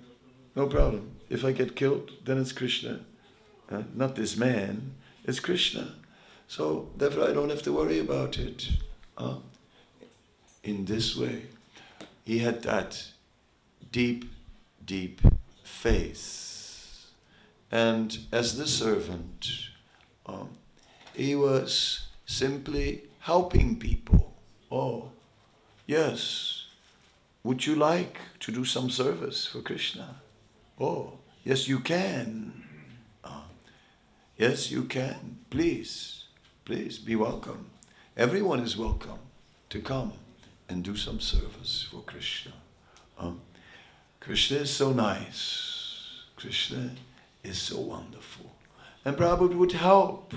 [0.58, 1.12] No problem.
[1.30, 3.00] If I get killed, then it's Krishna.
[3.72, 5.96] Uh, not this man, it's Krishna.
[6.50, 8.72] So, therefore, I don't have to worry about it.
[9.18, 9.38] Uh,
[10.66, 11.44] in this way,
[12.26, 13.06] he had that
[13.94, 14.26] deep,
[14.86, 15.22] deep
[15.86, 17.12] faith.
[17.72, 19.70] And as the servant,
[20.26, 20.50] um,
[21.14, 24.34] he was simply helping people.
[24.72, 25.12] Oh,
[25.86, 26.66] yes.
[27.44, 30.16] Would you like to do some service for Krishna?
[30.80, 32.64] Oh, yes, you can.
[33.24, 33.44] Uh,
[34.38, 35.38] yes, you can.
[35.52, 36.24] Please,
[36.66, 37.70] please be welcome.
[38.18, 39.20] Everyone is welcome
[39.70, 40.14] to come
[40.68, 42.54] and do some service for Krishna.
[43.20, 43.42] Um,
[44.20, 45.75] Krishna is so nice.
[46.46, 46.92] Krishna
[47.44, 48.52] is so wonderful.
[49.04, 50.32] And Prabhupada would help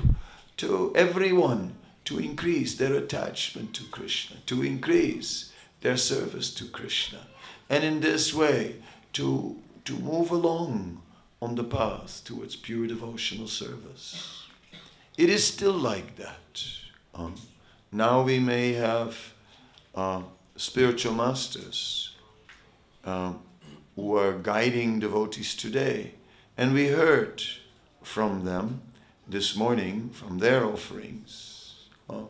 [0.57, 1.75] to everyone
[2.07, 7.27] to increase their attachment to Krishna, to increase their service to Krishna.
[7.69, 8.77] And in this way,
[9.13, 11.03] to, to move along
[11.43, 14.47] on the path towards pure devotional service.
[15.19, 16.63] It is still like that.
[17.15, 17.35] Um,
[17.93, 19.35] now we may have
[19.95, 20.23] uh,
[20.57, 22.15] spiritual masters
[23.05, 23.35] uh,
[23.99, 26.13] who are guiding devotees today.
[26.57, 27.43] And we heard
[28.01, 28.81] from them
[29.27, 31.89] this morning, from their offerings.
[32.09, 32.27] Uh,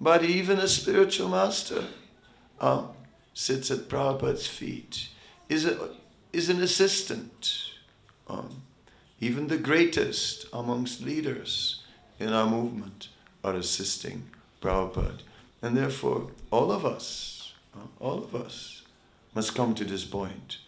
[0.00, 1.84] but even a spiritual master
[2.60, 2.86] uh,
[3.32, 5.10] sits at Prabhupada's feet,
[5.48, 5.90] is, a,
[6.32, 7.70] is an assistant.
[8.26, 8.62] Um,
[9.20, 11.84] even the greatest amongst leaders
[12.18, 13.10] in our movement
[13.44, 14.28] are assisting
[14.60, 15.20] Prabhupada.
[15.62, 18.82] And therefore, all of us, uh, all of us,
[19.36, 20.58] must come to this point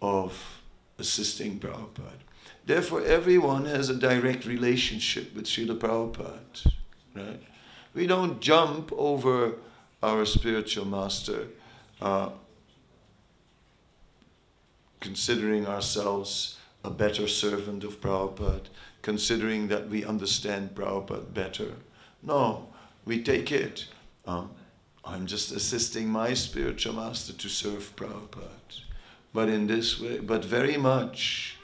[0.00, 0.60] of
[0.98, 2.20] assisting Prabhupada.
[2.66, 6.72] Therefore, everyone has a direct relationship with Srila Prabhupada.
[7.14, 7.42] Right?
[7.94, 9.54] We don't jump over
[10.02, 11.48] our spiritual master,
[12.00, 12.30] uh,
[15.00, 18.66] considering ourselves a better servant of Prabhupada,
[19.02, 21.72] considering that we understand Prabhupada better.
[22.22, 22.68] No,
[23.04, 23.86] we take it
[24.26, 24.50] um,
[25.04, 28.82] I'm just assisting my spiritual master to serve Prabhupada.
[29.32, 31.56] But in this way, but very much,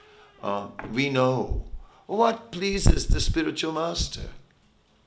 [0.43, 1.65] uh, we know
[2.07, 4.29] what pleases the spiritual master.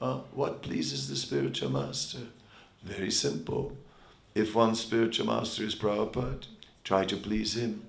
[0.02, 2.20] Uh, what pleases the spiritual master?
[2.84, 3.78] Very simple.
[4.36, 6.46] If one's spiritual master is Prabhupada,
[6.84, 7.84] try to please him.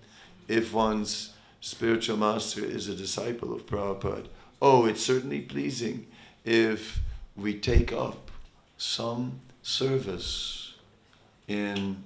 [0.49, 4.27] If one's spiritual master is a disciple of Prabhupada,
[4.61, 6.07] oh, it's certainly pleasing
[6.45, 7.01] if
[7.37, 8.31] we take up
[8.77, 10.75] some service
[11.47, 12.05] in,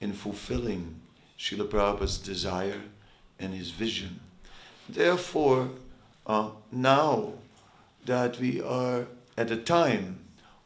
[0.00, 1.00] in fulfilling
[1.38, 2.82] Srila Prabhupada's desire
[3.38, 4.20] and his vision.
[4.88, 5.70] Therefore,
[6.26, 7.34] uh, now
[8.06, 10.20] that we are at a time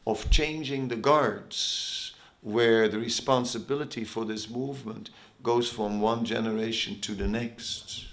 [0.07, 5.09] of changing the guards, where the responsibility for this movement
[5.41, 8.05] goes from one generation to the next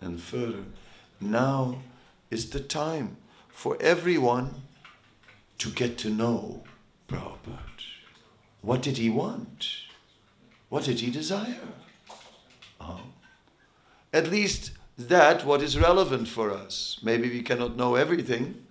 [0.00, 0.64] and further,
[1.20, 1.78] now
[2.30, 3.16] is the time
[3.48, 4.54] for everyone
[5.58, 6.62] to get to know
[7.08, 7.58] Prabhupada.
[8.60, 9.68] What did he want?
[10.68, 11.68] What did he desire?
[12.80, 13.00] Oh.
[14.12, 16.98] At least that what is relevant for us.
[17.02, 18.64] Maybe we cannot know everything,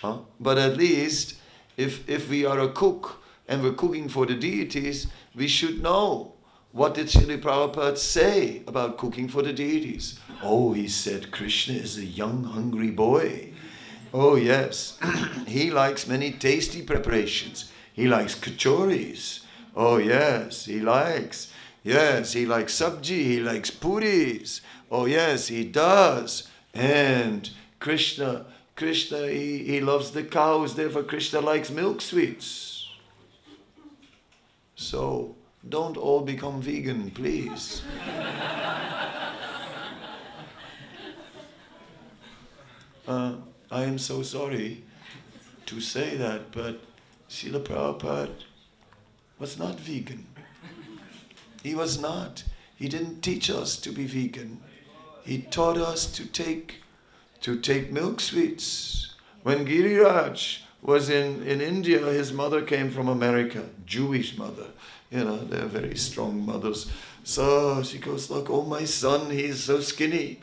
[0.00, 0.18] huh?
[0.38, 1.36] but at least
[1.76, 6.34] if, if we are a cook and we're cooking for the deities, we should know
[6.70, 10.18] what did Srila Prabhupada say about cooking for the deities.
[10.42, 13.52] Oh, he said Krishna is a young, hungry boy.
[14.12, 14.98] Oh, yes.
[15.46, 17.70] he likes many tasty preparations.
[17.92, 19.40] He likes kachoris.
[19.76, 21.52] Oh, yes, he likes.
[21.84, 23.24] Yes, he likes sabji.
[23.24, 24.62] He likes puris.
[24.90, 26.48] Oh, yes, he does.
[26.72, 32.88] And Krishna, Krishna, he, he loves the cows, therefore Krishna likes milk sweets.
[34.74, 35.36] So
[35.68, 37.82] don't all become vegan, please.
[43.06, 43.34] uh,
[43.70, 44.84] I am so sorry
[45.66, 46.80] to say that, but
[47.28, 48.32] Srila Prabhupada
[49.38, 50.26] was not vegan.
[51.64, 52.44] He was not.
[52.76, 54.60] He didn't teach us to be vegan.
[55.24, 56.82] He taught us to take
[57.40, 59.14] to take milk sweets.
[59.42, 64.68] When Giriraj was in, in India, his mother came from America, Jewish mother.
[65.10, 66.90] You know, they're very strong mothers.
[67.22, 70.40] So she goes, Look, oh my son, he's so skinny.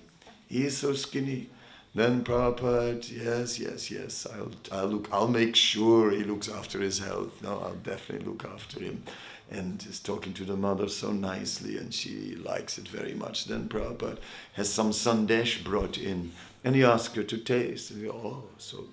[0.48, 1.50] He's so skinny.
[1.94, 7.00] Then Prabhupada, yes, yes, yes, I'll, I'll look, I'll make sure he looks after his
[7.00, 7.44] health.
[7.44, 9.04] No, I'll definitely look after him.
[9.52, 13.46] And is talking to the mother so nicely, and she likes it very much.
[13.46, 14.18] Then Prabhupada
[14.54, 16.32] has some sandesh brought in,
[16.64, 17.92] and he asks her to taste.
[17.92, 18.86] And oh, so,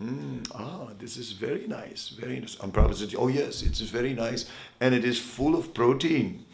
[0.00, 2.56] mm, ah, this is very nice, very nice.
[2.60, 4.46] And Prabhupada said, oh yes, it's very nice,
[4.80, 6.46] and it is full of protein.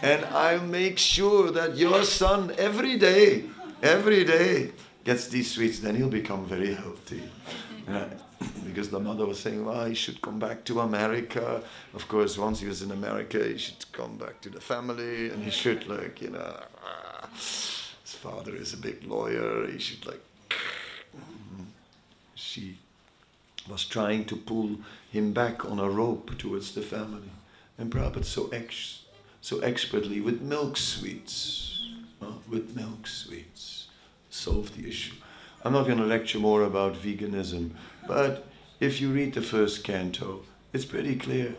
[0.00, 3.44] And I make sure that your son every day,
[3.82, 4.72] every day,
[5.04, 7.22] gets these sweets, then he'll become very healthy.
[7.86, 8.18] Right?
[8.64, 11.62] Because the mother was saying, well, he should come back to America.
[11.94, 15.42] Of course, once he was in America, he should come back to the family and
[15.44, 19.66] he should, like, you know, ah, his father is a big lawyer.
[19.70, 20.22] He should, like,
[22.34, 22.78] she
[23.68, 24.78] was trying to pull
[25.10, 27.30] him back on a rope towards the family.
[27.78, 29.02] And Prabhupada so, ex-
[29.40, 31.88] so expertly with milk sweets,
[32.20, 33.88] uh, with milk sweets
[34.30, 35.14] solve the issue.
[35.64, 37.70] I'm not going to lecture more about veganism,
[38.06, 38.46] but
[38.80, 41.54] if you read the first canto, it's pretty clear.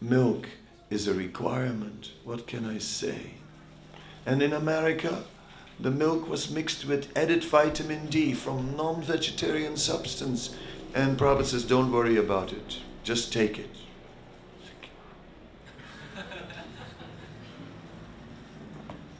[0.00, 0.48] Milk
[0.88, 2.12] is a requirement.
[2.24, 3.34] What can I say?
[4.24, 5.24] And in America,
[5.78, 10.54] the milk was mixed with added vitamin D from non vegetarian substance.
[10.94, 13.70] And Prabhupada says, Don't worry about it, just take it.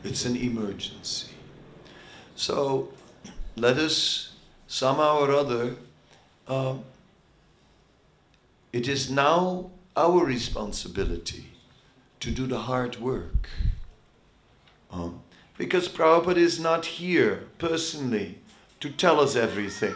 [0.03, 1.35] It's an emergency.
[2.35, 2.89] So
[3.57, 4.33] let us
[4.67, 5.77] somehow or other,
[6.51, 6.75] uh,
[8.73, 11.47] it is now our responsibility
[12.19, 13.49] to do the hard work.
[14.91, 15.11] Uh,
[15.57, 18.39] because Prabhupada is not here personally
[18.81, 19.95] to tell us everything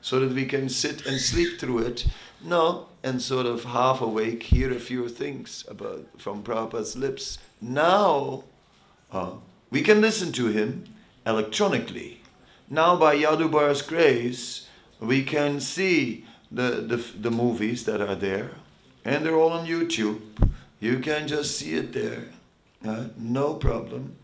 [0.00, 2.06] so that we can sit and sleep through it.
[2.42, 7.38] No, and sort of half awake hear a few things about from Prabhupada's lips.
[7.60, 8.44] Now
[9.12, 9.32] uh,
[9.70, 10.84] we can listen to him
[11.26, 12.22] electronically
[12.68, 14.65] now by Yadubar's grace,
[15.00, 18.52] we can see the, the, the movies that are there,
[19.04, 20.20] and they're all on YouTube.
[20.80, 22.24] You can just see it there.
[22.86, 24.16] Uh, no problem.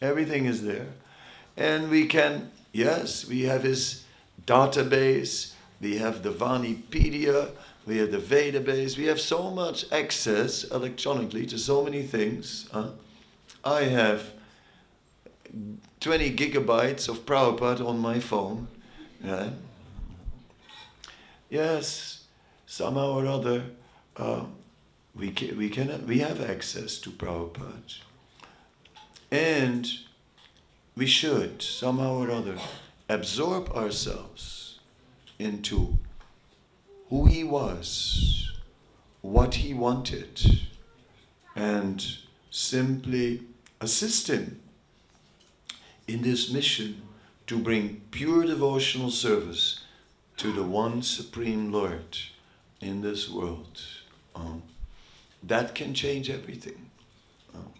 [0.00, 0.88] Everything is there.
[1.56, 4.04] And we can, yes, we have his
[4.46, 7.50] database, we have the Vanipedia,
[7.86, 12.68] we have the Vedabase, we have so much access electronically to so many things.
[13.64, 14.30] I have
[16.00, 18.68] 20 gigabytes of Prabhupada on my phone.
[21.50, 22.26] Yes,
[22.64, 23.64] somehow or other,
[24.16, 24.44] uh,
[25.16, 27.98] we, can, we, can, we have access to Prabhupada.
[29.32, 29.88] And
[30.96, 32.56] we should, somehow or other,
[33.08, 34.78] absorb ourselves
[35.40, 35.98] into
[37.08, 38.52] who he was,
[39.20, 40.60] what he wanted,
[41.56, 42.16] and
[42.50, 43.42] simply
[43.80, 44.60] assist him
[46.06, 47.02] in this mission
[47.48, 49.79] to bring pure devotional service
[50.40, 52.16] to the one supreme Lord
[52.80, 53.82] in this world.
[54.34, 54.62] Um,
[55.42, 56.90] that can change everything.
[57.54, 57.74] Um,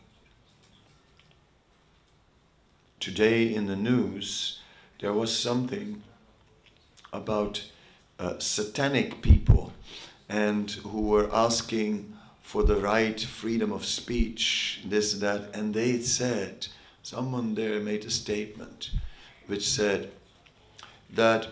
[2.98, 4.60] today in the news,
[4.98, 6.02] there was something
[7.14, 7.64] about
[8.18, 9.72] uh, satanic people
[10.28, 15.98] and who were asking for the right freedom of speech, this, and that, and they
[16.00, 16.66] said,
[17.02, 18.90] someone there made a statement
[19.46, 20.10] which said
[21.08, 21.46] that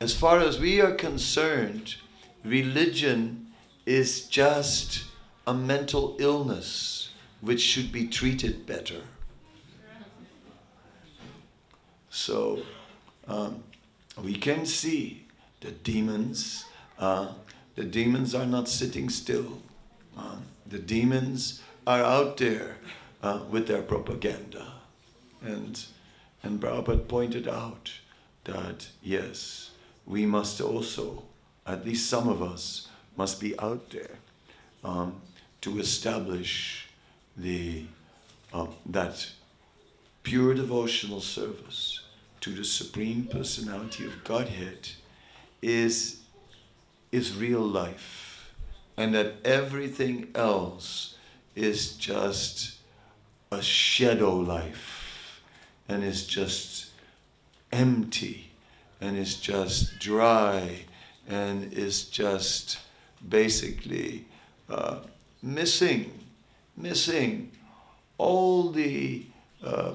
[0.00, 1.96] as far as we are concerned,
[2.44, 3.46] religion
[3.86, 5.04] is just
[5.46, 9.02] a mental illness which should be treated better.
[12.10, 12.62] So
[13.28, 13.62] um,
[14.22, 15.26] we can see
[15.60, 16.64] the demons,
[16.98, 17.32] uh,
[17.74, 19.60] the demons are not sitting still.
[20.16, 20.36] Uh,
[20.66, 22.78] the demons are out there
[23.22, 24.72] uh, with their propaganda.
[25.42, 25.84] And,
[26.42, 27.92] and Prabhupada pointed out
[28.44, 29.70] that yes,
[30.06, 31.24] we must also,
[31.66, 34.16] at least some of us, must be out there
[34.84, 35.20] um,
[35.60, 36.88] to establish
[37.36, 37.84] the,
[38.52, 39.30] uh, that
[40.22, 42.00] pure devotional service
[42.40, 44.90] to the Supreme Personality of Godhead
[45.60, 46.20] is,
[47.10, 48.52] is real life.
[48.96, 51.16] And that everything else
[51.54, 52.76] is just
[53.50, 55.42] a shadow life
[55.88, 56.90] and is just
[57.72, 58.50] empty
[59.00, 60.84] and is just dry
[61.28, 62.78] and is just
[63.28, 64.26] basically
[64.68, 64.98] uh,
[65.42, 66.12] missing,
[66.76, 67.50] missing
[68.18, 69.26] all the
[69.62, 69.94] uh,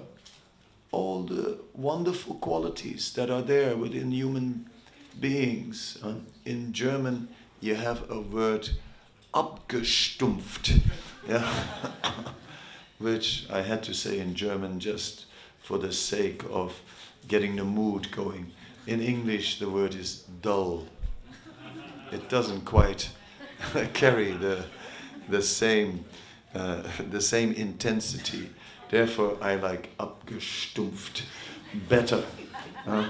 [0.92, 4.70] all the wonderful qualities that are there within human
[5.20, 5.98] beings.
[6.46, 7.30] In German,
[7.62, 8.70] you have a word
[9.34, 10.82] abgestumpft,
[11.28, 11.64] yeah,
[13.00, 15.26] which I had to say in German just
[15.62, 16.82] for the sake of
[17.28, 18.52] getting the mood going.
[18.88, 20.88] In English, the word is dull.
[22.12, 23.12] It doesn't quite
[23.94, 24.66] carry the,
[25.30, 26.04] the, same,
[26.56, 28.50] uh, the same intensity.
[28.90, 31.22] Therefore, I like abgestumpft
[31.88, 32.24] better,
[32.88, 33.08] uh,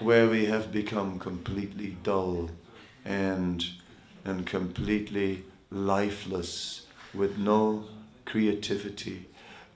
[0.00, 2.50] where we have become completely dull
[3.06, 3.64] and,
[4.26, 7.84] and completely lifeless with no
[8.26, 9.28] creativity,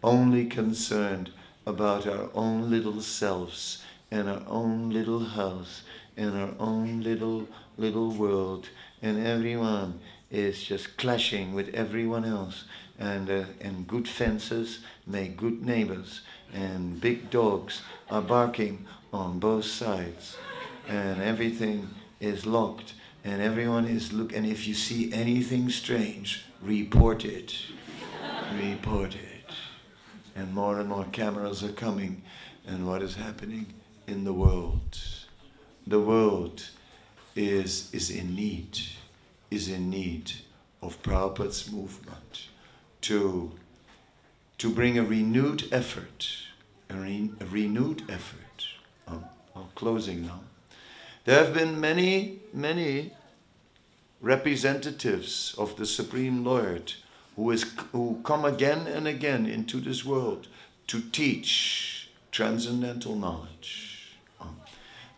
[0.04, 1.30] only concerned
[1.66, 5.82] about our own little selves and our own little house
[6.16, 7.46] and our own little
[7.76, 8.68] little world
[9.02, 10.00] and everyone
[10.30, 12.64] is just clashing with everyone else
[12.98, 16.22] and uh, and good fences make good neighbors
[16.54, 20.36] and big dogs are barking on both sides
[20.88, 21.88] and everything
[22.20, 22.94] is locked
[23.24, 27.54] and everyone is look and if you see anything strange report it
[28.58, 29.36] report it
[30.36, 32.22] and more and more cameras are coming.
[32.68, 33.66] And what is happening
[34.06, 34.98] in the world?
[35.86, 36.68] The world
[37.34, 38.78] is, is in need,
[39.50, 40.32] is in need
[40.82, 42.48] of Prabhupada's movement
[43.02, 43.52] to,
[44.58, 46.28] to bring a renewed effort,
[46.90, 48.66] a, re, a renewed effort.
[49.06, 50.40] I'm, I'm closing now.
[51.24, 53.12] There have been many, many
[54.20, 56.94] representatives of the Supreme Lord
[57.36, 60.48] who, is, who come again and again into this world
[60.88, 63.85] to teach transcendental knowledge.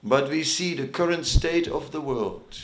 [0.02, 2.58] But we see the current state of the world,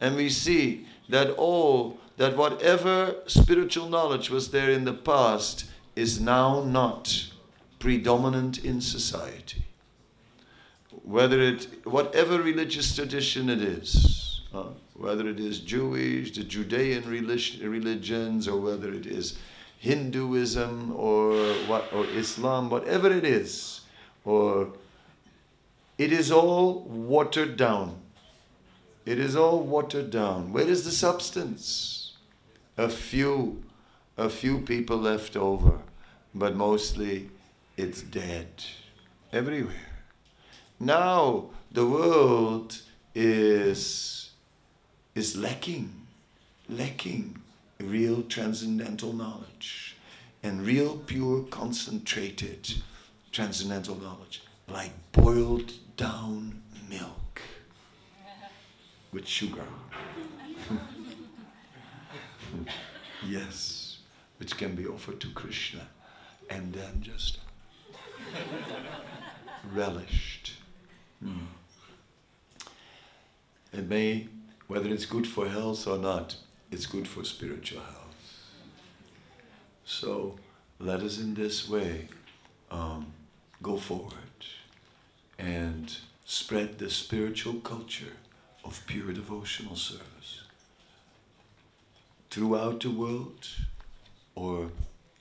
[0.00, 5.64] and we see that all, that whatever spiritual knowledge was there in the past
[5.96, 7.30] is now not
[7.78, 9.64] predominant in society.
[11.02, 14.64] Whether it, whatever religious tradition it is, uh,
[14.94, 19.38] whether it is Jewish, the Judean religions, or whether it is
[19.78, 23.82] Hinduism or what or Islam, whatever it is,
[24.24, 24.72] or
[25.98, 28.00] it is all watered down.
[29.04, 30.52] It is all watered down.
[30.52, 32.16] Where is the substance?
[32.76, 33.64] A few,
[34.16, 35.80] a few people left over,
[36.34, 37.30] but mostly
[37.76, 38.48] it's dead
[39.32, 39.74] everywhere.
[40.78, 42.80] Now the world
[43.14, 44.30] is
[45.16, 46.06] is lacking,
[46.68, 47.42] lacking
[47.80, 49.96] real transcendental knowledge
[50.44, 52.74] and real pure concentrated
[53.32, 57.42] transcendental knowledge, like boiled down milk
[59.12, 59.64] with sugar.
[63.26, 63.98] yes,
[64.38, 65.88] which can be offered to Krishna
[66.48, 67.38] and then just
[69.74, 70.52] relished.
[71.22, 71.46] Mm.
[73.72, 74.28] It may
[74.68, 76.36] whether it's good for health or not,
[76.70, 78.52] it's good for spiritual health.
[79.84, 80.36] So
[80.78, 82.06] let us in this way
[82.70, 83.06] um,
[83.60, 84.27] go forward
[85.38, 88.16] and spread the spiritual culture
[88.64, 90.42] of pure devotional service
[92.30, 93.48] throughout the world
[94.34, 94.70] or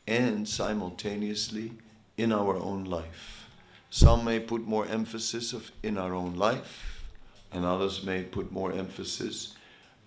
[0.08, 1.72] and simultaneously
[2.18, 3.48] in our own life.
[3.90, 7.06] Some may put more emphasis of in our own life
[7.52, 9.56] and others may put more emphasis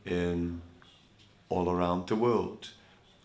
[0.05, 0.61] in
[1.49, 2.71] all around the world.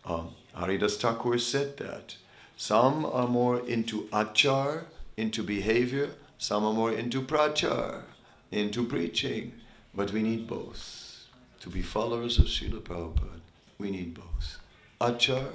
[0.05, 2.15] Um, Haridas Thakur said that.
[2.57, 4.85] Some are more into achar,
[5.17, 8.03] into behavior, some are more into prachar,
[8.51, 9.53] into preaching,
[9.93, 11.27] but we need both.
[11.61, 13.39] To be followers of Srila Prabhupada,
[13.77, 14.59] we need both.
[15.01, 15.47] Achar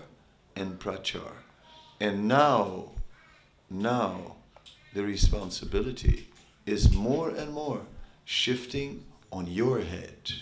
[0.57, 1.33] and prachar.
[2.01, 2.91] And now,
[3.69, 4.37] now,
[4.95, 6.29] the responsibility
[6.67, 7.83] is more and more
[8.25, 10.33] shifting on your head.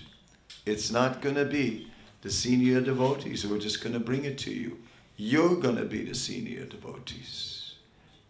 [0.64, 1.91] It's not going to be
[2.22, 4.78] the senior devotees who are just going to bring it to you.
[5.16, 7.74] You're going to be the senior devotees.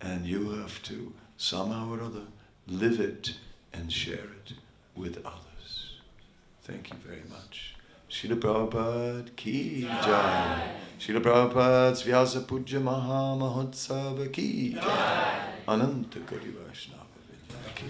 [0.01, 2.27] And you have to, somehow or other,
[2.67, 3.37] live it
[3.73, 4.53] and share it
[4.95, 6.01] with others.
[6.63, 7.77] Thank you very much.
[8.11, 10.73] Srila Prabhupada ki jai.
[10.99, 15.53] Srila Prabhupada's Vyasa Puja Maha Mahotsava ki jai.
[15.69, 17.05] Ananta Koti Vaishnava
[17.75, 17.87] ki.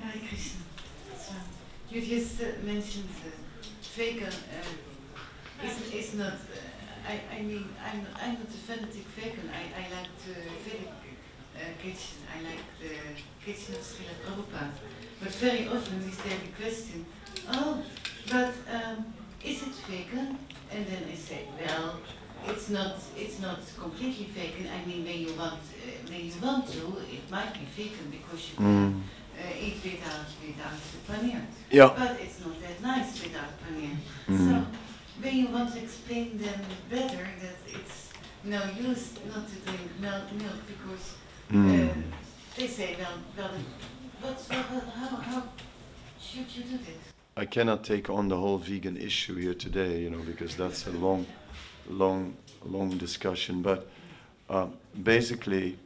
[0.00, 0.62] Hare Krishna.
[1.90, 3.30] You just uh, mentioned uh,
[3.96, 9.50] vegan uh, is, is not, uh, I, I mean, I'm, I'm not a fanatic vegan.
[9.50, 10.34] I, I like the
[10.64, 11.07] Vedic uh,
[11.82, 12.18] kitchen.
[12.34, 12.94] I like the
[13.44, 14.70] kitchen of Srila Prabhupada.
[15.20, 17.04] But very often we get the question,
[17.50, 17.82] oh,
[18.30, 19.12] but um,
[19.44, 20.38] is it vegan?
[20.70, 21.96] And then I say, well,
[22.46, 24.68] it's not, it's not completely vegan.
[24.68, 28.50] I mean, when you want, uh, when you want to, it might be vegan because
[28.50, 29.02] you can Mm.
[29.38, 31.42] uh, eat without, without the paneer.
[31.70, 31.94] Yeah.
[31.96, 33.96] But it's not that nice without paneer.
[34.28, 34.38] Mm.
[34.46, 34.66] So
[35.22, 38.10] when you want to explain them better that it's
[38.44, 42.02] no use not to drink milk, milk because uh, Mm.
[42.56, 43.50] they say, well, well,
[44.20, 45.42] what's, what, how, how
[46.20, 47.12] should you do this?
[47.36, 50.90] I cannot take on the whole vegan issue here today, you know, because that's a
[50.90, 51.24] long,
[51.88, 53.62] long, long discussion.
[53.62, 53.88] But
[54.50, 54.66] uh,
[55.02, 55.78] basically,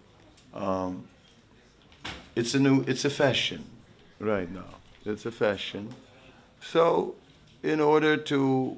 [0.54, 1.04] um,
[2.34, 3.64] it's a new, it's a fashion
[4.18, 4.80] right now.
[5.04, 5.94] It's a fashion.
[6.60, 7.14] So,
[7.62, 8.76] in order to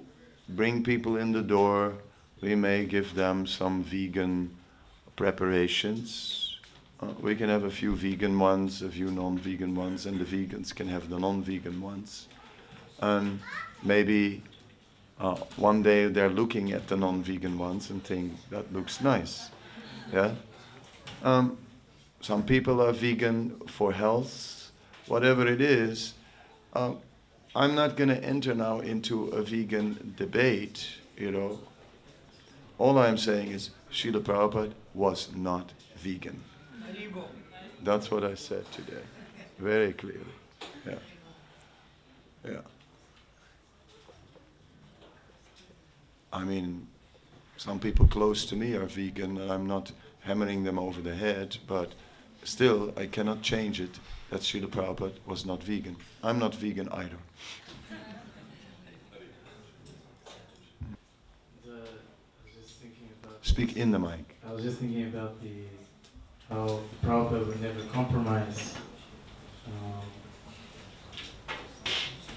[0.49, 1.95] bring people in the door,
[2.41, 4.57] we may give them some vegan
[5.17, 6.44] preparations.
[7.21, 10.89] We can have a few vegan ones, a few non-vegan ones, and the vegans can
[10.89, 12.29] have the non-vegan ones.
[13.01, 13.41] And
[13.83, 14.43] maybe
[15.21, 19.51] uh, one day they're looking at the non-vegan ones and think that looks nice.
[20.13, 20.35] Yeah?
[21.23, 21.59] Um,
[22.21, 24.55] some people are vegan for health
[25.07, 26.15] whatever it is.
[26.73, 26.93] Uh,
[27.55, 31.61] i'm not going to enter now into a vegan debate you know.
[32.79, 36.43] All i'm saying is Srila Prabhupada was not vegan
[37.83, 39.03] that's what i said today
[39.59, 40.35] very clearly
[40.87, 40.95] yeah
[42.45, 42.61] yeah
[46.35, 46.89] I mean,
[47.57, 49.93] some people close to me are vegan, and I'm not
[50.23, 51.93] hammering them over the head, but
[52.43, 55.97] still, I cannot change it that Srila Prabhupada was not vegan.
[56.25, 57.19] I'm not vegan either.
[61.65, 61.77] The, I
[62.45, 63.47] was just thinking about.
[63.47, 64.37] Speak in the mic.
[64.45, 65.53] I was just thinking about the
[66.51, 68.75] how Prabhupada would never compromise
[69.67, 70.03] um,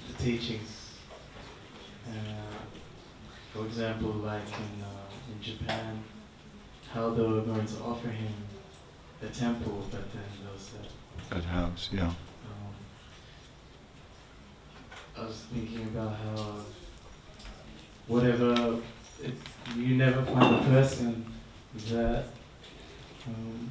[0.08, 0.92] the teachings.
[2.08, 2.12] Uh,
[3.52, 6.02] for example, like in uh, in Japan,
[6.92, 8.32] how they were going to offer him
[9.20, 12.06] the temple, but then was that That house, yeah.
[12.06, 12.14] um,
[15.16, 16.60] I was thinking about how
[18.06, 18.78] whatever
[19.22, 19.34] it,
[19.76, 21.26] you never find a person
[21.90, 22.24] that
[23.26, 23.70] um,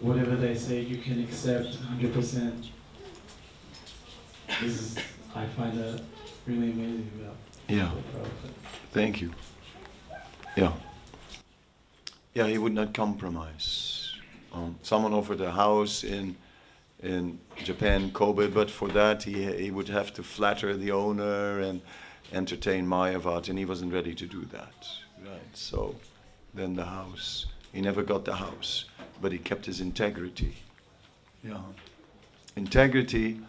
[0.00, 2.68] whatever they say you can accept 100%.
[4.60, 4.98] This is
[5.34, 6.00] I find that
[6.46, 7.36] really amazing about
[7.68, 7.90] Yeah.
[8.92, 9.32] Thank you.
[10.56, 10.72] Yeah.
[12.34, 14.14] Yeah, he would not compromise.
[14.52, 16.36] Um, someone offered a house in
[17.02, 21.80] in Japan, Kobe, but for that he he would have to flatter the owner and
[22.32, 24.88] entertain Mayavad, and he wasn't ready to do that.
[25.22, 25.54] Right.
[25.54, 25.94] So
[26.54, 28.86] then the house, he never got the house,
[29.20, 30.56] but he kept his integrity.
[31.42, 31.58] Yeah.
[32.56, 33.40] Integrity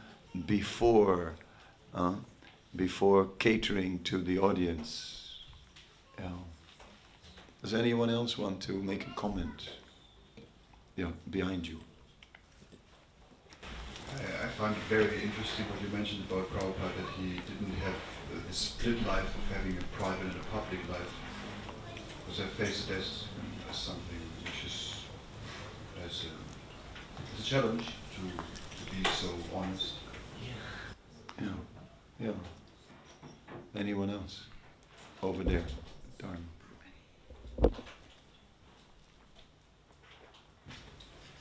[0.45, 1.34] before,
[1.93, 2.15] uh,
[2.76, 5.41] before catering to the audience.
[6.20, 6.30] Yeah.
[7.61, 9.70] Does anyone else want to make a comment?
[10.95, 11.80] Yeah, behind you.
[14.15, 17.93] I, I find it very interesting what you mentioned about Prabhupada that he didn't have
[17.93, 21.13] uh, this split life of having a private and a public life.
[22.26, 23.26] Because I face it as,
[23.70, 24.95] as something which is
[26.05, 26.34] as a,
[27.34, 28.22] as a challenge to,
[28.86, 29.93] to be so honest.
[31.39, 31.48] Yeah,
[32.20, 32.32] yeah.
[33.74, 34.48] Anyone else?
[35.24, 35.64] Over there,
[36.20, 36.45] darn.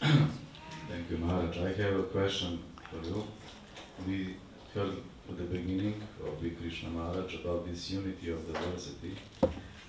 [0.00, 1.59] Thank you, Maharaj.
[1.59, 3.26] I have a question for you.
[4.07, 4.36] We
[4.74, 4.92] heard
[5.28, 9.16] at the beginning of the Krishna Maharaj about this unity of diversity.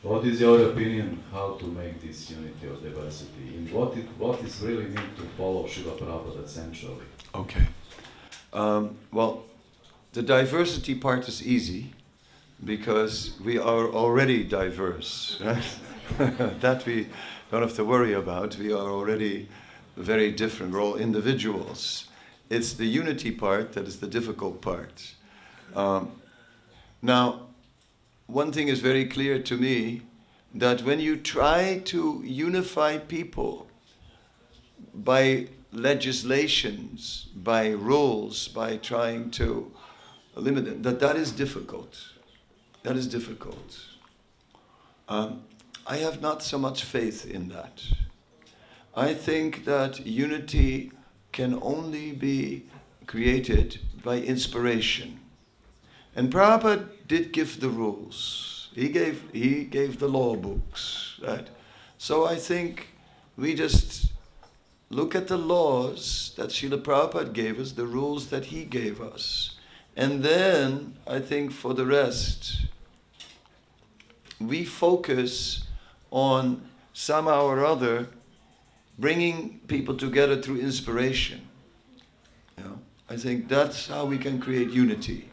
[0.07, 3.57] What is your opinion how to make this unity of diversity?
[3.57, 7.03] In what it, what is really need to follow Srila Prabhupada essentially?
[7.35, 7.67] Okay.
[8.53, 9.43] Um, well,
[10.13, 11.91] the diversity part is easy
[12.63, 15.41] because we are already diverse.
[15.43, 15.67] Right?
[16.61, 17.09] that we
[17.51, 18.55] don't have to worry about.
[18.55, 19.49] We are already
[19.97, 20.71] very different.
[20.71, 22.07] We're all individuals.
[22.49, 25.15] It's the unity part that is the difficult part.
[25.75, 26.13] Um,
[27.01, 27.46] Now,
[28.27, 30.01] one thing is very clear to me
[30.53, 33.67] that when you try to unify people
[34.93, 39.71] by legislations, by rules, by trying to
[40.35, 42.13] limit them, that that is difficult.
[42.83, 43.79] That is difficult.
[45.09, 45.43] Um,
[45.85, 47.83] I have not so much faith in that.
[48.95, 50.91] I think that unity
[51.31, 52.65] can only be
[53.05, 55.19] created by inspiration.
[56.15, 58.69] And Prabhupada did give the rules.
[58.75, 61.19] He gave, he gave the law books.
[61.21, 61.47] Right?
[61.97, 62.89] So I think
[63.35, 64.11] we just
[64.89, 69.55] look at the laws that Srila Prabhupada gave us, the rules that he gave us.
[69.95, 72.67] And then I think for the rest,
[74.39, 75.63] we focus
[76.11, 78.09] on somehow or other
[78.99, 81.41] bringing people together through inspiration.
[82.57, 82.79] You know,
[83.09, 85.29] I think that's how we can create unity.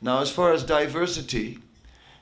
[0.00, 1.58] Now, as far as diversity,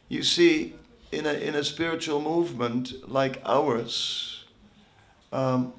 [0.09, 0.75] you see,
[1.11, 4.45] in a, in a spiritual movement like ours,
[5.33, 5.73] um,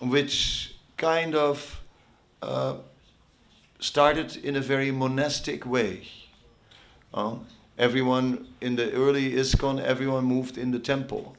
[0.00, 1.82] which kind of
[2.42, 2.76] uh,
[3.78, 6.08] started in a very monastic way.
[7.12, 7.36] Uh,
[7.78, 11.36] everyone in the early ISKCON, everyone moved in the temple.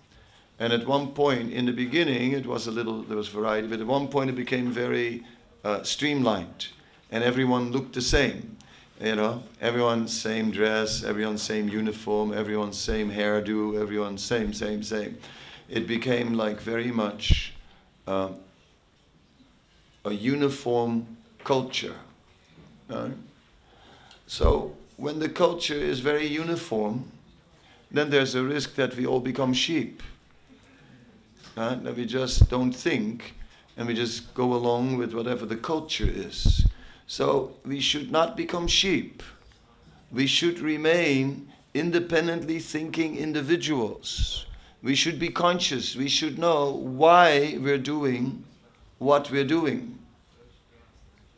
[0.57, 3.81] And at one point, in the beginning, it was a little, there was variety, but
[3.81, 5.23] at one point it became very
[5.65, 6.67] uh, streamlined
[7.11, 8.54] and everyone looked the same.
[9.01, 15.17] You know, everyone same dress, everyone same uniform, everyone same hairdo, everyone same, same, same.
[15.67, 17.53] It became like very much
[18.07, 18.29] uh,
[20.05, 21.95] a uniform culture.
[22.87, 23.11] Right?
[24.27, 27.11] So when the culture is very uniform,
[27.91, 30.01] then there's a risk that we all become sheep.
[31.57, 31.83] Right?
[31.83, 33.33] That we just don't think
[33.75, 36.65] and we just go along with whatever the culture is.
[37.07, 39.21] So we should not become sheep.
[40.11, 44.45] We should remain independently thinking individuals.
[44.81, 45.95] We should be conscious.
[45.95, 48.43] We should know why we're doing
[48.97, 49.99] what we're doing.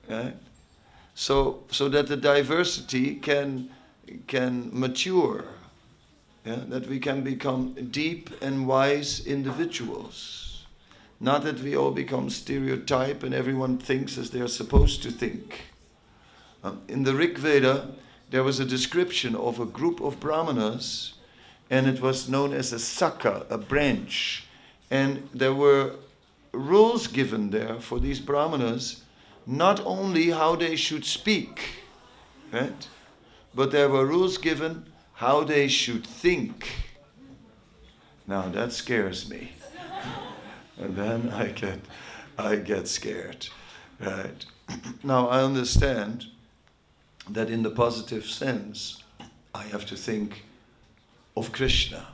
[0.10, 0.36] Right?
[1.16, 3.70] So, so that the diversity can,
[4.28, 5.46] can mature,
[6.46, 6.60] yeah?
[6.68, 10.47] that we can become deep and wise individuals.
[11.20, 15.66] Not that we all become stereotype and everyone thinks as they are supposed to think.
[16.64, 17.90] Um, in the Rig Veda,
[18.30, 21.14] there was a description of a group of brahmanas,
[21.70, 24.46] and it was known as a saka, a branch.
[24.92, 25.96] And there were
[26.52, 29.04] rules given there for these brahmanas,
[29.46, 31.62] not only how they should speak,
[32.52, 32.88] right?
[33.56, 36.68] But there were rules given how they should think.
[38.28, 39.54] Now that scares me.
[40.80, 41.80] And then I get
[42.38, 43.48] I get scared.
[44.00, 44.46] Right.
[45.04, 46.28] now I understand
[47.30, 49.04] that in the positive sense
[49.54, 50.44] I have to think
[51.36, 52.08] of Krishna.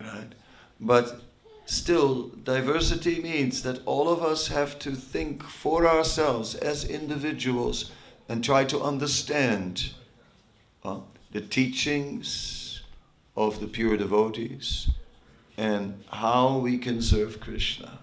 [0.00, 0.32] Right?
[0.80, 1.20] But
[1.64, 7.92] still, diversity means that all of us have to think for ourselves as individuals
[8.28, 9.92] and try to understand
[10.84, 11.00] uh,
[11.30, 12.82] the teachings
[13.36, 14.88] of the pure devotees
[15.62, 18.00] and how we can serve Krishna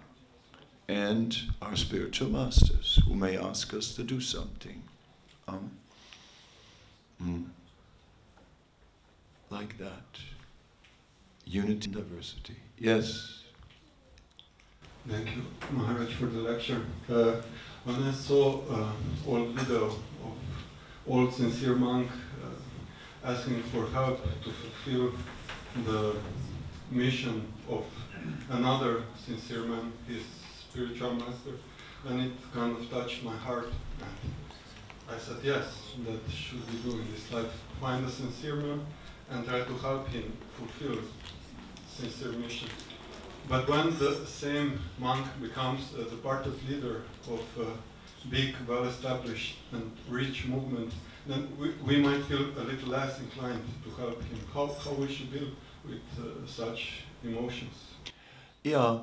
[0.88, 4.82] and our spiritual masters who may ask us to do something.
[5.46, 5.72] Um,
[7.22, 7.46] mm,
[9.50, 10.10] like that.
[11.46, 12.56] Unity and diversity.
[12.78, 13.44] Yes.
[15.10, 16.82] Thank you, Maharaj, for the lecture.
[17.12, 17.42] Uh,
[17.84, 18.92] when I saw uh,
[19.28, 19.98] old video of
[21.06, 22.08] old sincere monk
[22.42, 25.12] uh, asking for help to fulfill
[25.86, 26.16] the
[26.92, 27.86] mission of
[28.50, 30.24] another sincere man, his
[30.60, 31.54] spiritual master,
[32.08, 33.70] and it kind of touched my heart.
[34.00, 35.66] And I said, yes,
[36.06, 37.52] that should we do in this life.
[37.80, 38.86] Find a sincere man
[39.30, 41.00] and try to help him fulfill
[41.88, 42.70] sincere mission.
[43.48, 49.58] But when the same monk becomes uh, the part of leader of a big, well-established
[49.72, 50.94] and rich movement,
[51.26, 54.40] then we, we might feel a little less inclined to help him.
[54.54, 55.50] How, how we should deal
[55.86, 57.74] with uh, such emotions?
[58.64, 59.00] Yeah,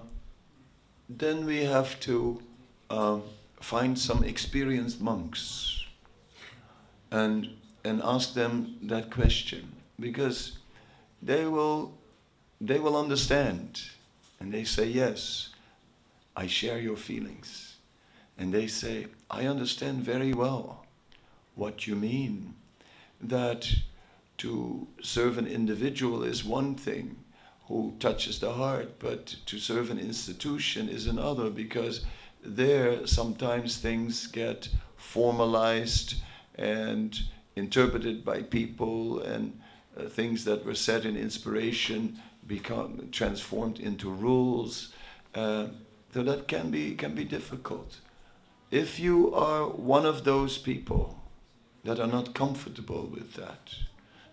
[1.09, 2.43] then we have to
[2.91, 3.19] uh,
[3.61, 5.85] find some experienced monks
[7.11, 7.49] and
[7.85, 10.59] and ask them that question because
[11.23, 11.93] they will
[12.61, 13.81] they will understand
[14.41, 15.51] and they say, Yes,
[16.37, 17.77] I share your feelings.
[18.39, 20.85] And they say, I understand very well
[21.55, 22.55] what you mean.
[23.21, 23.67] That
[24.39, 27.17] to serve an individual is one thing
[27.69, 32.05] who touches the heart, but to serve an institution is another because
[32.45, 36.15] there sometimes things get formalized
[36.55, 37.19] and
[37.57, 39.59] interpreted by people and
[39.99, 44.93] uh, things that were said in inspiration become transformed into rules.
[45.35, 45.67] Uh,
[46.13, 48.01] so that can be can be difficult.
[48.71, 51.21] If you are one of those people
[51.85, 53.75] that are not comfortable with that,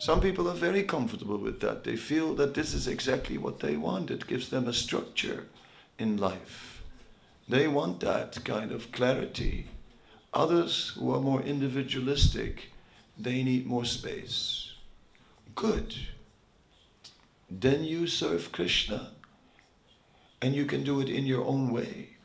[0.03, 1.85] some people are very comfortable with that.
[1.85, 4.11] They feel that this is exactly what they want.
[4.11, 5.45] It gives them a structure
[5.97, 6.83] in life.
[7.47, 9.67] They want that kind of clarity.
[10.33, 12.71] Others who are more individualistic,
[13.17, 14.73] they need more space.
[15.55, 15.95] Good.
[17.49, 19.11] Then you serve Krishna
[20.41, 22.17] and you can do it in your own way.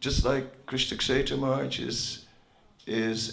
[0.00, 2.26] Just like Krishna Kshetra Maharaj is,
[2.88, 3.32] is,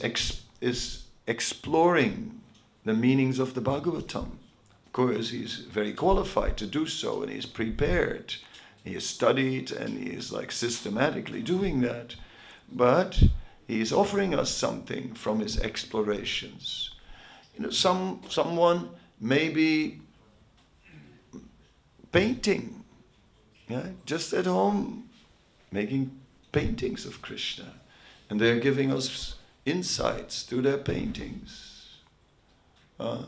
[0.61, 2.36] is exploring
[2.87, 4.37] the meanings of the Bhagavatam.
[4.85, 8.35] Of course, he's very qualified to do so and he's prepared.
[8.83, 12.15] He has studied and he is like systematically doing that.
[12.71, 13.21] But
[13.67, 16.91] he is offering us something from his explorations.
[17.55, 19.99] You know, some someone may be
[22.11, 22.85] painting,
[23.67, 25.09] yeah, just at home,
[25.71, 26.11] making
[26.51, 27.73] paintings of Krishna,
[28.29, 29.35] and they're giving us
[29.65, 31.66] insights through their paintings.
[32.99, 33.23] Uh,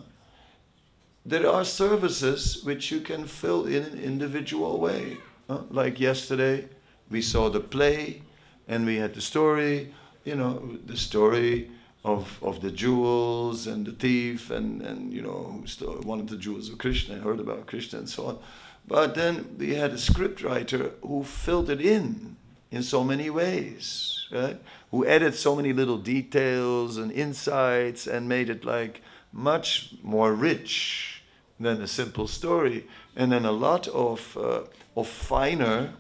[1.26, 5.18] there are services which you can fill in an individual way.
[5.50, 6.68] Uh, like yesterday,
[7.10, 8.22] we saw the play
[8.68, 9.94] and we had the story
[10.30, 11.72] you know, the story
[12.04, 15.64] of, of the jewels and the thief and, and you know,
[16.04, 18.40] one of the jewels of Krishna, I heard about Krishna and so on.
[18.88, 22.38] But then we had a scriptwriter who filled it in
[22.72, 24.60] in so many ways, right?
[24.92, 29.02] Who added so many little details and insights and made it like
[29.32, 31.22] much more rich
[31.60, 32.86] than a simple story.
[33.16, 34.62] And then a lot of, uh,
[34.96, 35.94] of finer,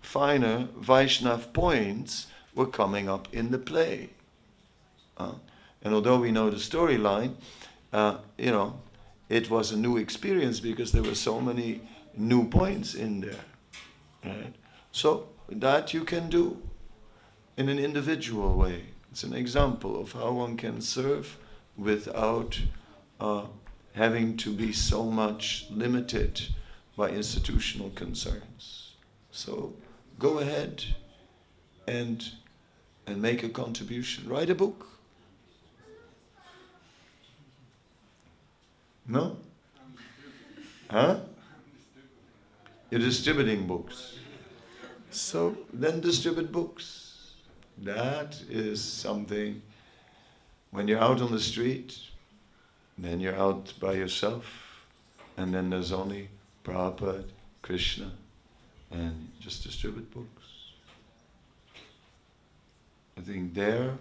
[0.00, 4.10] finer Vaishnav points were coming up in the play.
[5.16, 5.34] Uh,
[5.82, 7.34] and although we know the storyline,
[7.92, 8.80] uh, you know,
[9.28, 11.80] it was a new experience because there were so many
[12.16, 13.44] new points in there.
[14.24, 14.54] Right?
[14.90, 16.60] So that you can do
[17.56, 18.84] in an individual way.
[19.10, 21.36] It's an example of how one can serve
[21.78, 22.60] without
[23.20, 23.44] uh,
[23.94, 26.42] having to be so much limited
[26.96, 28.92] by institutional concerns.
[29.30, 29.74] So
[30.18, 30.84] go ahead
[31.86, 32.24] and
[33.06, 34.28] and make a contribution.
[34.28, 34.86] Write a book.
[39.06, 39.38] No?
[40.90, 41.20] Huh?
[42.90, 44.16] You're distributing books.
[45.10, 47.32] So then distribute books.
[47.78, 49.62] That is something,
[50.70, 51.98] when you're out on the street,
[52.96, 54.84] then you're out by yourself,
[55.36, 56.28] and then there's only
[56.64, 57.24] Prabhupada,
[57.62, 58.10] Krishna,
[58.90, 60.44] and just distribute books.
[63.16, 63.94] I think there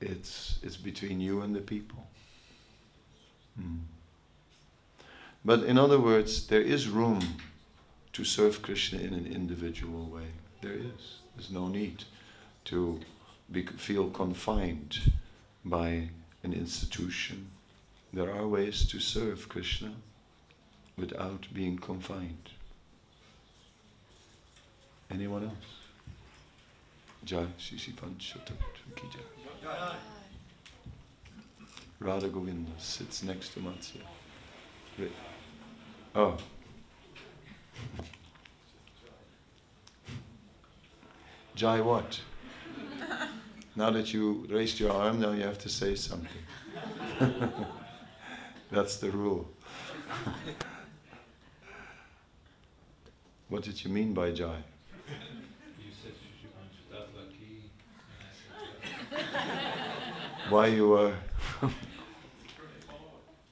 [0.00, 2.06] it's it's between you and the people.
[3.60, 3.80] Mm.
[5.44, 7.20] But in other words, there is room
[8.12, 10.28] to serve Krishna in an individual way.
[10.62, 11.20] There is.
[11.36, 12.04] There's no need
[12.66, 13.00] to
[13.76, 15.12] feel confined
[15.64, 16.08] by
[16.42, 17.50] an institution.
[18.12, 19.92] There are ways to serve Krishna
[20.96, 22.50] without being confined.
[25.10, 25.84] Anyone else?
[27.24, 27.76] Jai ki
[29.12, 29.94] jai.
[32.00, 34.02] Radha Govinda sits next to Matsya.
[36.14, 36.36] Oh.
[41.54, 42.20] Jai what?
[43.76, 46.28] Now that you raised your arm, now you have to say something.
[48.70, 49.48] That's the rule.
[53.48, 54.62] what did you mean by Jai?
[60.50, 61.14] why you are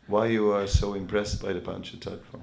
[0.06, 2.40] why you are so impressed by the Panchatattva.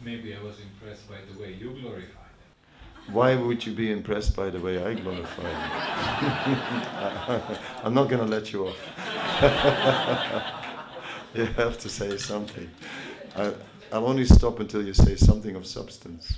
[0.00, 2.23] Maybe I was impressed by the way you glorify.
[3.12, 5.60] Why would you be impressed by the way I glorify them?
[7.84, 8.76] I'm not going to let you off.
[11.34, 12.70] you have to say something.
[13.36, 13.52] I,
[13.92, 16.34] I'll only stop until you say something of substance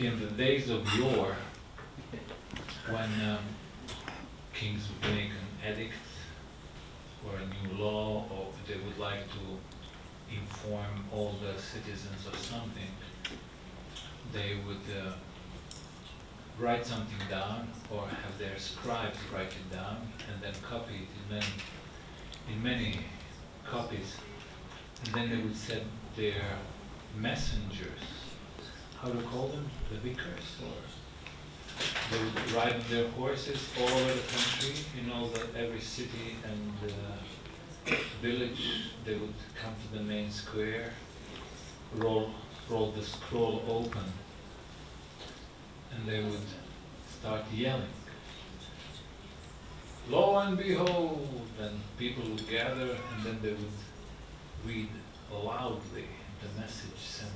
[0.00, 1.36] in the days of yore,
[2.88, 3.38] when um,
[4.54, 5.92] kings would make an edict
[7.26, 12.88] or a new law, or they would like to inform all the citizens of something,
[14.32, 15.12] they would uh,
[16.58, 19.96] write something down or have their scribes write it down
[20.30, 21.52] and then copy it in many,
[22.52, 23.00] in many
[23.64, 24.16] copies.
[25.04, 25.82] And then they would send
[26.16, 26.42] their
[27.18, 28.00] messengers
[29.00, 30.76] how to call them, the vicars, or
[32.10, 36.90] they would ride their horses all over the country, in all the every city and
[36.90, 38.90] uh, village.
[39.06, 40.92] They would come to the main square,
[41.94, 42.30] roll
[42.70, 44.04] roll the scroll open,
[45.92, 46.48] and they would
[47.18, 47.82] start yelling.
[50.08, 53.78] Lo and behold, and people would gather, and then they would
[54.64, 54.88] read
[55.32, 56.06] loudly
[56.42, 57.32] the message sent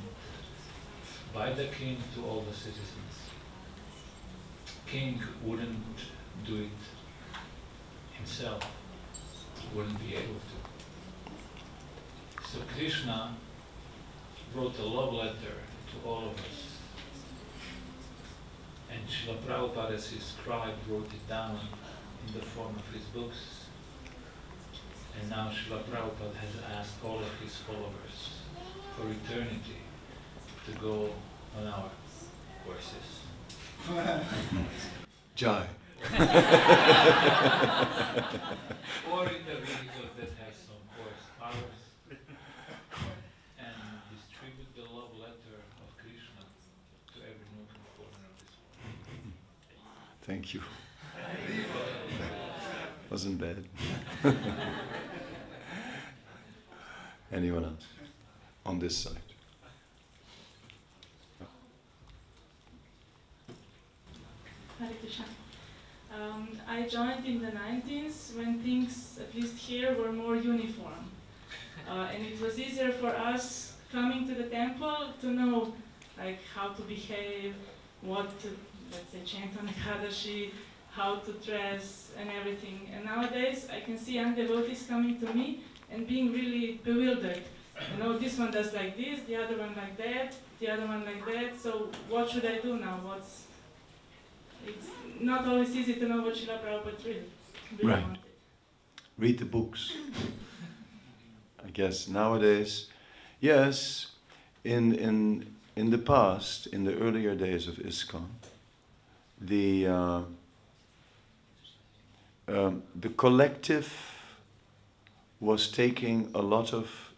[1.32, 3.14] by the king to all the citizens.
[4.86, 5.98] King wouldn't
[6.46, 6.70] do it
[8.16, 8.62] himself,
[9.74, 10.56] wouldn't be able to.
[12.48, 13.34] So Krishna
[14.54, 15.56] wrote a love letter
[15.90, 16.78] to all of us.
[18.90, 21.58] And Srila Prabhupada as his scribe wrote it down
[22.26, 23.66] in the form of his books.
[25.20, 28.30] And now Srila Prabhupada has asked all of his followers
[28.96, 29.82] for eternity
[30.66, 31.10] to go
[31.58, 31.90] on our
[32.64, 33.20] courses.
[35.34, 35.66] Jai.
[36.04, 36.18] or
[39.24, 41.80] in the vehicle that has some horse powers
[43.58, 43.76] and
[44.12, 46.44] distribute the love letter of Krishna
[47.12, 48.84] to every nook and corner of this world.
[50.26, 50.62] Thank you.
[53.10, 53.64] Wasn't bad.
[57.32, 57.86] Anyone else?
[58.64, 59.18] On this side.
[66.14, 71.10] Um, I joined in the 90s when things, at least here, were more uniform.
[71.88, 75.74] Uh, and it was easier for us coming to the temple to know
[76.16, 77.54] like how to behave,
[78.00, 78.48] what to,
[78.92, 80.50] let's say, chant on Ekadashi,
[80.90, 82.88] how to dress and everything.
[82.94, 87.42] And nowadays I can see young devotees coming to me and being really bewildered.
[87.92, 91.04] You know, this one does like this, the other one like that, the other one
[91.04, 91.58] like that.
[91.60, 93.00] So what should I do now?
[93.02, 93.44] What's
[94.66, 94.86] it's
[95.20, 97.22] not always easy to know what Srila Prabhupada really,
[97.78, 98.02] really Right.
[98.02, 98.18] wanted.
[99.18, 99.92] Read the books.
[101.64, 102.86] I guess nowadays,
[103.40, 104.08] yes,
[104.64, 108.26] in, in, in the past, in the earlier days of ISKCON,
[109.40, 110.20] the, uh,
[112.48, 113.92] um, the collective
[115.40, 117.12] was taking a lot of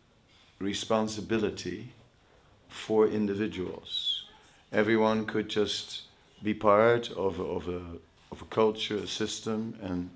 [0.59, 1.91] responsibility
[2.69, 4.25] for individuals.
[4.73, 6.03] Everyone could just
[6.43, 7.83] be part of a, of a,
[8.33, 10.11] of a culture, a system, and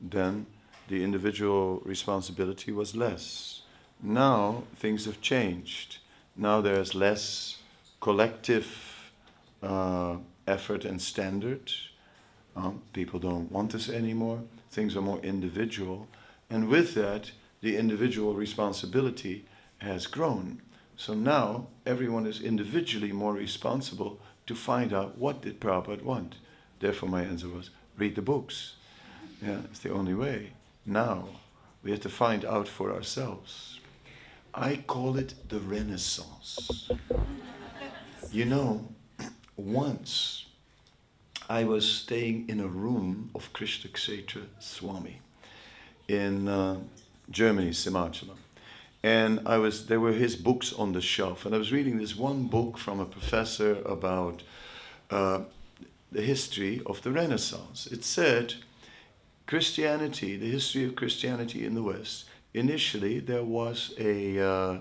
[0.00, 0.46] then
[0.88, 3.62] the individual responsibility was less.
[4.02, 5.98] Now things have changed.
[6.36, 7.58] Now there's less
[8.00, 9.12] collective
[9.62, 10.16] uh,
[10.46, 11.72] effort and standard.
[12.54, 14.42] Um, people don't want this anymore.
[14.70, 16.08] Things are more individual.
[16.50, 17.30] And with that,
[17.60, 19.46] the individual responsibility
[19.78, 20.60] has grown.
[20.96, 26.36] So now everyone is individually more responsible to find out what did Prabhupada want.
[26.80, 28.74] Therefore my answer was, read the books.
[29.40, 30.52] Yeah, it's the only way.
[30.84, 31.28] Now
[31.82, 33.80] we have to find out for ourselves.
[34.54, 36.90] I call it the Renaissance.
[38.30, 38.88] You know,
[39.64, 40.46] once
[41.48, 45.20] I was staying in a room of Krishna Kshetra Swami
[46.08, 46.78] in uh,
[47.30, 48.36] Germany, Simachala.
[49.02, 52.16] And I was there were his books on the shelf, and I was reading this
[52.16, 54.42] one book from a professor about
[55.10, 55.40] uh,
[56.12, 57.88] the history of the Renaissance.
[57.90, 58.54] It said
[59.46, 62.26] Christianity, the history of Christianity in the West.
[62.54, 64.80] Initially, there was a uh,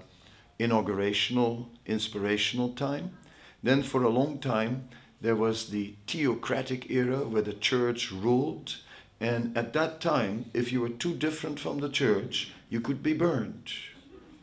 [0.59, 3.17] inaugurational, inspirational time.
[3.63, 4.89] Then, for a long time,
[5.21, 8.77] there was the theocratic era where the church ruled.
[9.19, 13.13] And at that time, if you were too different from the church, you could be
[13.13, 13.71] burned,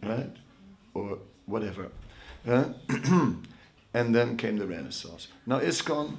[0.03, 0.37] right?
[0.95, 1.91] Or whatever.
[2.47, 2.75] Uh,
[3.95, 5.29] and then came the Renaissance.
[5.47, 6.19] Now, ISKCON,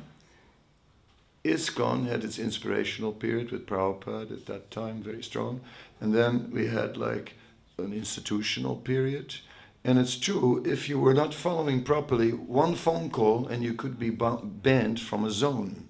[1.45, 5.62] ISKCON had its inspirational period with Prabhupada at that time, very strong.
[6.02, 7.36] And then we had like
[7.78, 9.36] an institutional period.
[9.84, 13.97] And it's true, if you were not following properly, one phone call and you could
[13.97, 15.88] be banned from a zone.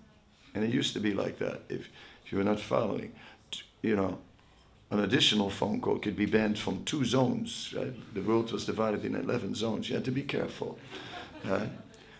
[0.53, 1.61] And it used to be like that.
[1.69, 1.89] If,
[2.25, 3.13] if you were not following,
[3.81, 4.19] you know,
[4.91, 7.73] an additional phone call could be banned from two zones.
[7.75, 7.93] Right?
[8.13, 9.89] The world was divided in 11 zones.
[9.89, 10.79] You had to be careful.
[11.45, 11.69] Right?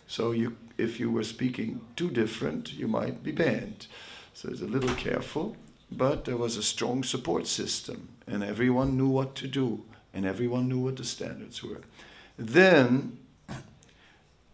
[0.07, 3.87] So you, if you were speaking too different, you might be banned.
[4.33, 5.57] So it's a little careful,
[5.91, 9.83] but there was a strong support system, and everyone knew what to do,
[10.19, 11.79] and everyone knew what the standards were.
[12.37, 13.19] Then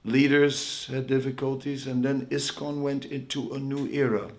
[0.03, 4.30] leaders had difficulties, and then ISKCON went into a new era,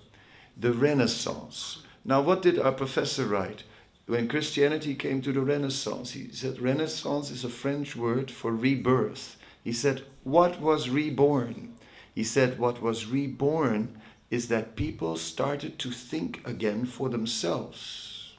[0.57, 1.83] the Renaissance.
[2.05, 3.65] Now, what did our professor write?
[4.07, 9.37] When Christianity came to the Renaissance, he said Renaissance is a French word for rebirth.
[9.65, 11.75] He said, What was reborn?
[12.15, 14.01] He said, What was reborn
[14.31, 18.35] is that people started to think again for themselves.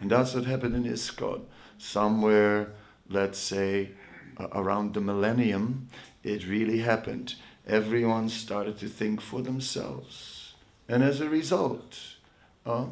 [0.00, 1.42] And that's what happened in ISKCON.
[1.78, 2.72] Somewhere,
[3.08, 3.90] let's say,
[4.36, 5.88] uh, around the millennium,
[6.22, 7.34] it really happened.
[7.66, 10.54] Everyone started to think for themselves.
[10.88, 11.98] And as a result,
[12.66, 12.86] uh,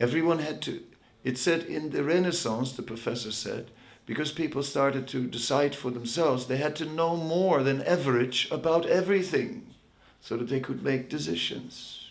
[0.00, 0.82] everyone had to,
[1.22, 3.70] it said in the Renaissance, the professor said,
[4.06, 8.86] because people started to decide for themselves, they had to know more than average about
[8.86, 9.74] everything
[10.20, 12.10] so that they could make decisions.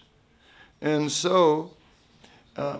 [0.82, 1.74] And so,
[2.58, 2.80] uh,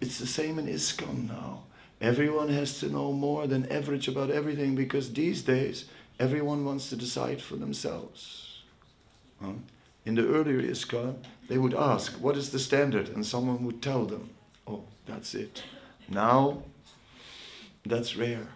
[0.00, 1.65] it's the same in ISKCON now.
[2.00, 5.86] Everyone has to know more than average about everything because these days
[6.20, 8.62] everyone wants to decide for themselves.
[10.04, 11.16] In the earlier ISKCON,
[11.48, 13.08] they would ask, What is the standard?
[13.08, 14.30] And someone would tell them,
[14.66, 15.62] Oh, that's it.
[16.08, 16.62] Now,
[17.84, 18.48] that's rare.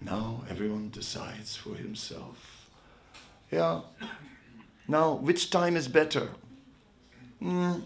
[0.00, 2.68] Now everyone decides for himself.
[3.50, 3.80] Yeah.
[4.86, 6.28] Now, which time is better?
[7.42, 7.82] Mm.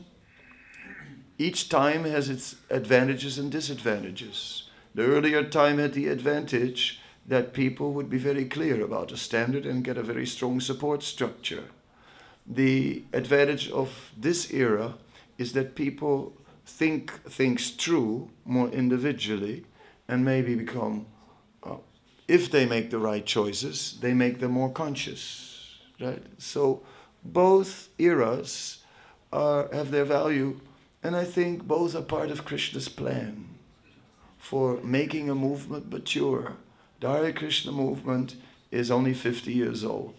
[1.39, 4.69] Each time has its advantages and disadvantages.
[4.95, 9.65] The earlier time had the advantage that people would be very clear about a standard
[9.65, 11.65] and get a very strong support structure.
[12.47, 14.95] The advantage of this era
[15.39, 16.35] is that people
[16.67, 19.65] think things through more individually
[20.09, 21.07] and maybe become,
[21.63, 21.77] uh,
[22.29, 25.79] if they make the right choices, they make them more conscious.
[26.01, 26.23] Right?
[26.39, 26.83] So
[27.25, 28.85] both eras
[29.33, 30.61] are, have their value,
[31.03, 33.52] and I think both are part of Krishna's plan
[34.43, 36.57] for making a movement mature.
[36.99, 38.35] The Hare Krishna movement
[38.73, 40.17] is only 50 years old.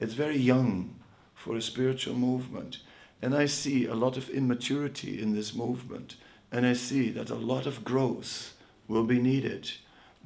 [0.00, 0.96] It's very young
[1.32, 2.78] for a spiritual movement.
[3.22, 6.16] And I see a lot of immaturity in this movement.
[6.50, 8.54] And I see that a lot of growth
[8.88, 9.70] will be needed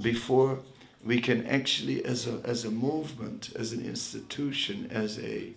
[0.00, 0.60] before
[1.04, 5.52] we can actually, as a, as a movement, as an institution, as a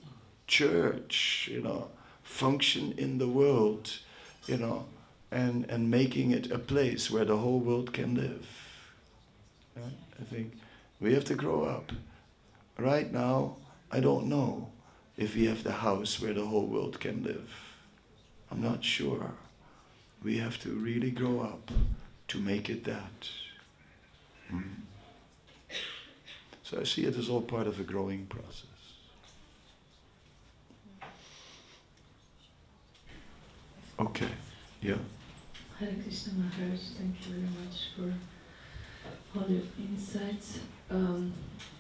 [0.48, 1.92] church, you know,
[2.24, 4.00] function in the world,
[4.48, 4.86] you know,
[5.32, 8.48] and, and making it a place where the whole world can live.
[9.76, 9.84] Yeah?
[10.20, 10.54] I think
[11.00, 11.92] we have to grow up.
[12.78, 13.58] Right now,
[13.92, 14.70] I don't know
[15.18, 17.52] if we have the house where the whole world can live.
[18.52, 19.32] I'm not sure.
[20.24, 21.72] We have to really grow up
[22.30, 23.30] to make it that.
[24.52, 24.64] Mm.
[26.64, 28.66] So I see it as all part of a growing process.
[34.00, 34.30] Okay,
[34.82, 34.98] yeah.
[35.80, 38.12] Hare Krishna Maharaj, thank you very much for
[39.38, 40.60] all your insights.
[40.90, 41.32] Um,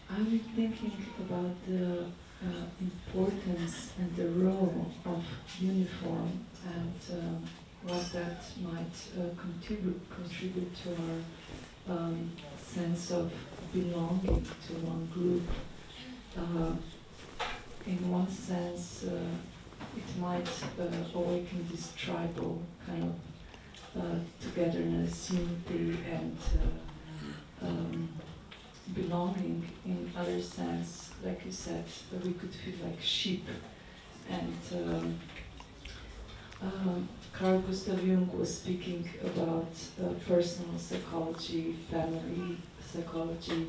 [0.08, 5.24] I'm thinking about the uh, importance and the role of
[5.60, 7.44] uniform and um,
[7.88, 13.34] what that might uh, contribute contribute to our um, sense of
[13.74, 15.42] belonging to one group.
[16.38, 16.76] Uh,
[17.88, 20.48] in one sense, uh, it might
[20.80, 23.27] uh, awaken this tribal kind of
[24.42, 26.38] togetherness, unity, and
[27.62, 28.10] um,
[28.94, 29.68] belonging.
[29.86, 33.46] In other sense, like you said, that we could feel like sheep.
[34.30, 35.20] And um,
[36.62, 39.72] um, Carl Gustav Jung was speaking about
[40.04, 43.68] uh, personal psychology, family psychology,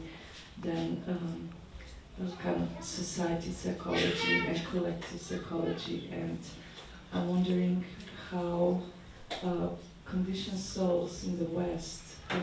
[0.63, 1.49] then um,
[2.43, 6.11] kind of society psychology and collective psychology.
[6.13, 6.39] And
[7.13, 7.85] I'm wondering
[8.31, 8.83] how
[9.45, 9.69] uh,
[10.09, 12.37] conditioned souls in the West uh,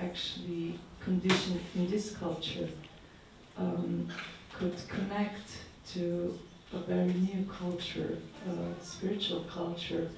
[0.00, 2.68] actually conditioned in this culture
[3.58, 4.08] um,
[4.52, 5.48] could connect
[5.92, 6.38] to
[6.72, 8.18] a very new culture,
[8.48, 10.10] uh, spiritual culture,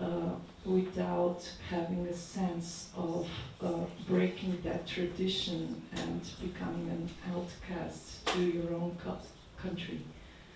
[0.00, 0.34] uh,
[0.64, 3.28] without having a sense of
[3.62, 9.18] uh, breaking that tradition and becoming an outcast to your own co-
[9.60, 10.00] country.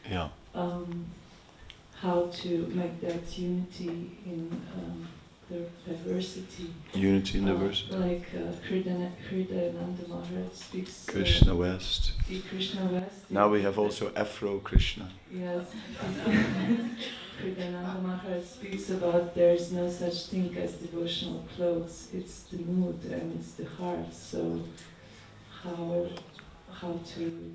[0.08, 0.28] Yeah.
[0.54, 1.06] Um,
[1.94, 5.08] how to make that unity in um,
[5.50, 6.72] the diversity.
[6.94, 7.94] Unity and Uh, diversity.
[7.96, 11.08] like uh, Hridayananda Maharaj speaks.
[11.08, 12.12] uh, Krishna West.
[12.48, 13.30] Krishna West.
[13.30, 15.10] Now we have also Afro Krishna.
[15.30, 15.66] Yes.
[17.42, 22.08] Hridayananda Maharaj speaks about there is no such thing as devotional clothes.
[22.14, 24.12] It's the mood and it's the heart.
[24.14, 24.60] So
[25.62, 26.06] how
[26.70, 27.54] how to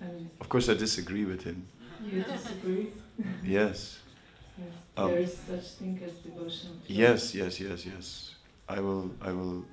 [0.00, 1.66] I mean, Of course, I disagree with him.
[2.04, 2.88] you disagree?
[3.44, 3.98] Yes.
[4.58, 4.68] Yes.
[4.96, 6.66] Um, there is such thing as clothes.
[6.86, 8.34] Yes, yes, yes, yes.
[8.68, 9.64] I will, I will,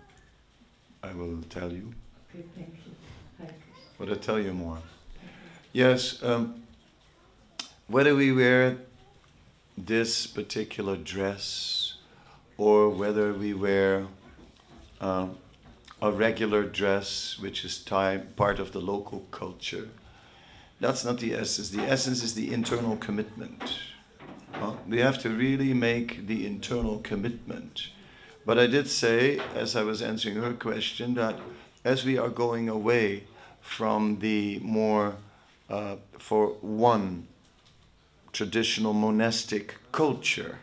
[1.03, 1.93] I will tell you.
[2.33, 3.47] Okay, thank you.
[3.97, 4.79] But I'll tell you more.
[5.73, 6.63] Yes, um,
[7.87, 8.77] whether we wear
[9.77, 11.95] this particular dress
[12.57, 14.07] or whether we wear
[14.99, 15.37] um,
[16.01, 19.89] a regular dress, which is time, part of the local culture,
[20.79, 21.69] That's not the essence.
[21.69, 23.61] The essence is the internal commitment.
[24.87, 27.87] We have to really make the internal commitment.
[28.45, 31.39] But I did say, as I was answering her question, that
[31.85, 33.23] as we are going away
[33.61, 35.15] from the more,
[35.69, 37.27] uh, for one,
[38.33, 40.59] traditional monastic culture,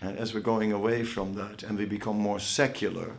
[0.00, 3.12] and as we're going away from that and we become more secular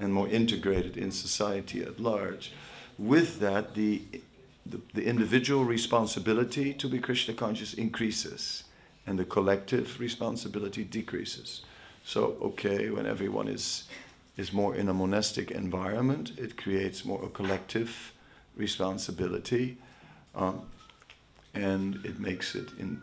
[0.00, 2.52] and more integrated in society at large,
[2.98, 4.02] with that, the,
[4.66, 8.64] the, the individual responsibility to be Krishna conscious increases
[9.08, 11.62] and the collective responsibility decreases.
[12.04, 13.84] So, okay, when everyone is,
[14.36, 18.12] is more in a monastic environment, it creates more a collective
[18.54, 19.78] responsibility
[20.34, 20.60] um,
[21.54, 23.00] and it makes it in.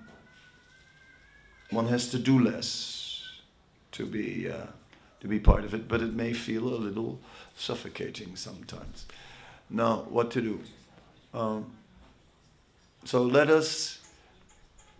[1.71, 3.23] One has to do less
[3.93, 4.67] to be, uh,
[5.21, 7.19] to be part of it, but it may feel a little
[7.55, 9.07] suffocating sometimes.
[9.71, 10.59] Now, what to do?
[11.33, 11.71] Um,
[13.05, 14.04] so let us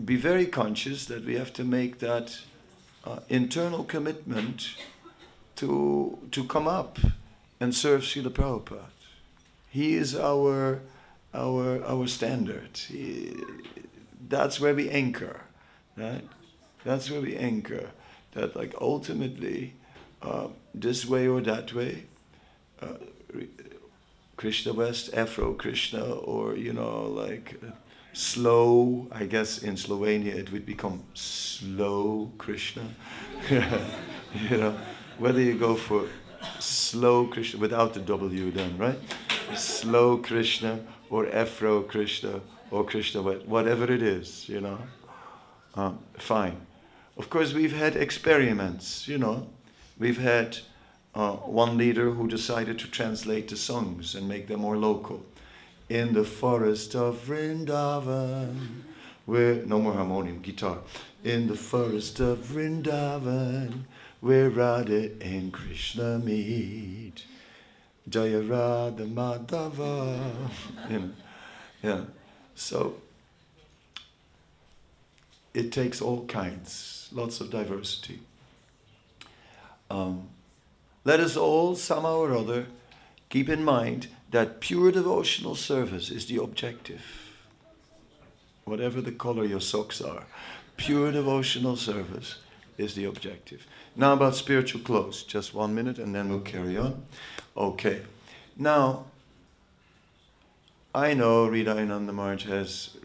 [0.03, 2.37] be very conscious that we have to make that
[3.05, 4.75] uh, internal commitment
[5.55, 6.99] to, to come up
[7.59, 8.85] and serve Srila Prabhupada.
[9.69, 10.81] He is our,
[11.33, 12.77] our, our standard.
[12.77, 13.35] He,
[14.27, 15.41] that's where we anchor,
[15.95, 16.27] right?
[16.83, 17.91] That's where we anchor.
[18.33, 19.75] That, like, ultimately,
[20.21, 22.03] uh, this way or that way,
[22.81, 22.97] uh,
[24.35, 27.61] Krishna West, Afro Krishna, or, you know, like.
[28.15, 32.83] Slow, I guess in Slovenia it would become slow Krishna.
[33.49, 34.77] you know,
[35.17, 36.05] whether you go for
[36.57, 38.97] slow Krishna without the W then, right?
[39.53, 42.39] Slow Krishna or Afro Krishna
[42.71, 44.79] or Krishna, whatever it is, you know,
[45.73, 46.55] um, fine.
[47.17, 49.49] Of course, we've had experiments, you know.
[49.99, 50.59] We've had
[51.13, 55.25] uh, one leader who decided to translate the songs and make them more local
[55.89, 58.81] in the forest of Vrindavan,
[59.25, 60.79] where no more harmonium, guitar.
[61.23, 63.83] In the forest of Vrindavan,
[64.21, 67.25] where Radha and Krishna meet.
[68.07, 70.31] Jaya Radha Madhava.
[70.89, 71.11] You know,
[71.81, 72.01] yeah.
[72.55, 72.95] So
[75.53, 78.19] it takes all kinds, lots of diversity.
[79.89, 80.29] Um,
[81.03, 82.67] let us all, somehow or other,
[83.29, 87.01] keep in mind that pure devotional service is the objective.
[88.65, 90.25] Whatever the color your socks are,
[90.75, 92.39] pure devotional service
[92.77, 93.65] is the objective.
[93.95, 97.05] Now about spiritual clothes, just one minute and then we'll carry on.
[97.55, 98.01] Okay.
[98.57, 99.05] Now,
[100.93, 102.97] I know Hridayananda Maharaj has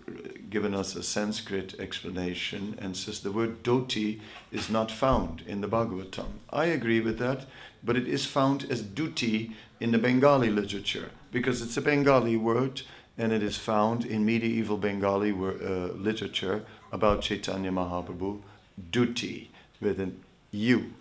[0.51, 4.18] given us a Sanskrit explanation and says the word dhoti
[4.51, 6.26] is not found in the Bhagavatam.
[6.51, 7.47] I agree with that,
[7.85, 12.83] but it is found as duti in the Bengali literature because it's a Bengali word
[13.16, 18.41] and it is found in medieval Bengali uh, literature about Chaitanya Mahaprabhu,
[18.91, 19.51] duty
[19.81, 20.20] with an
[20.53, 20.93] U.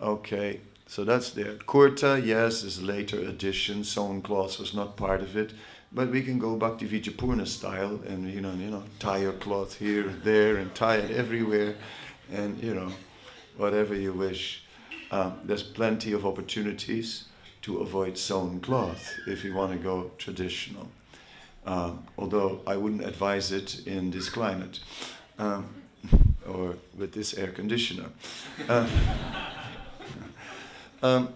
[0.00, 1.54] Okay, so that's there.
[1.54, 3.84] Kurta, yes, is later addition.
[3.84, 5.52] Sewn cloth was not part of it.
[5.92, 9.76] But we can go Bhakti Vijayapurna style and, you know, you know, tie your cloth
[9.78, 11.76] here and there and tie it everywhere
[12.30, 12.90] and, you know,
[13.56, 14.64] whatever you wish.
[15.10, 17.25] Um, there's plenty of opportunities
[17.66, 20.88] to avoid sewn cloth if you want to go traditional.
[21.66, 24.78] Um, although I wouldn't advise it in this climate
[25.36, 25.66] um,
[26.48, 28.10] or with this air conditioner.
[28.68, 28.88] Uh,
[31.02, 31.34] um,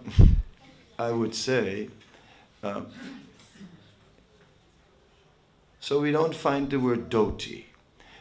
[0.97, 1.89] I would say,
[2.63, 2.87] um,
[5.81, 7.65] so we don't find the word dhoti.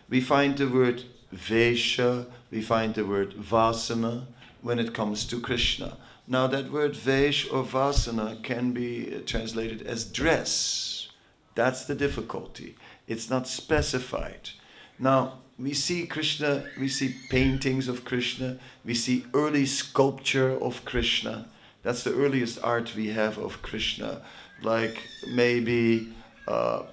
[0.08, 4.24] We find the word vesha, we find the word vasana
[4.62, 5.96] when it comes to Krishna.
[6.30, 11.08] Now, that word vesh or vasana can be translated as dress.
[11.56, 12.76] That's the difficulty.
[13.08, 14.50] It's not specified.
[14.96, 21.48] Now, we see Krishna, we see paintings of Krishna, we see early sculpture of Krishna.
[21.82, 24.22] That's the earliest art we have of Krishna,
[24.62, 25.02] like
[25.32, 26.14] maybe
[26.46, 26.84] uh,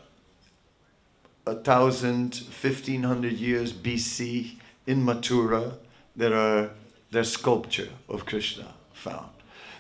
[1.46, 4.58] a thousand, fifteen hundred years BC
[4.88, 5.78] in Mathura.
[6.16, 6.72] There are
[7.12, 8.74] there's sculpture of Krishna
[9.10, 9.30] found.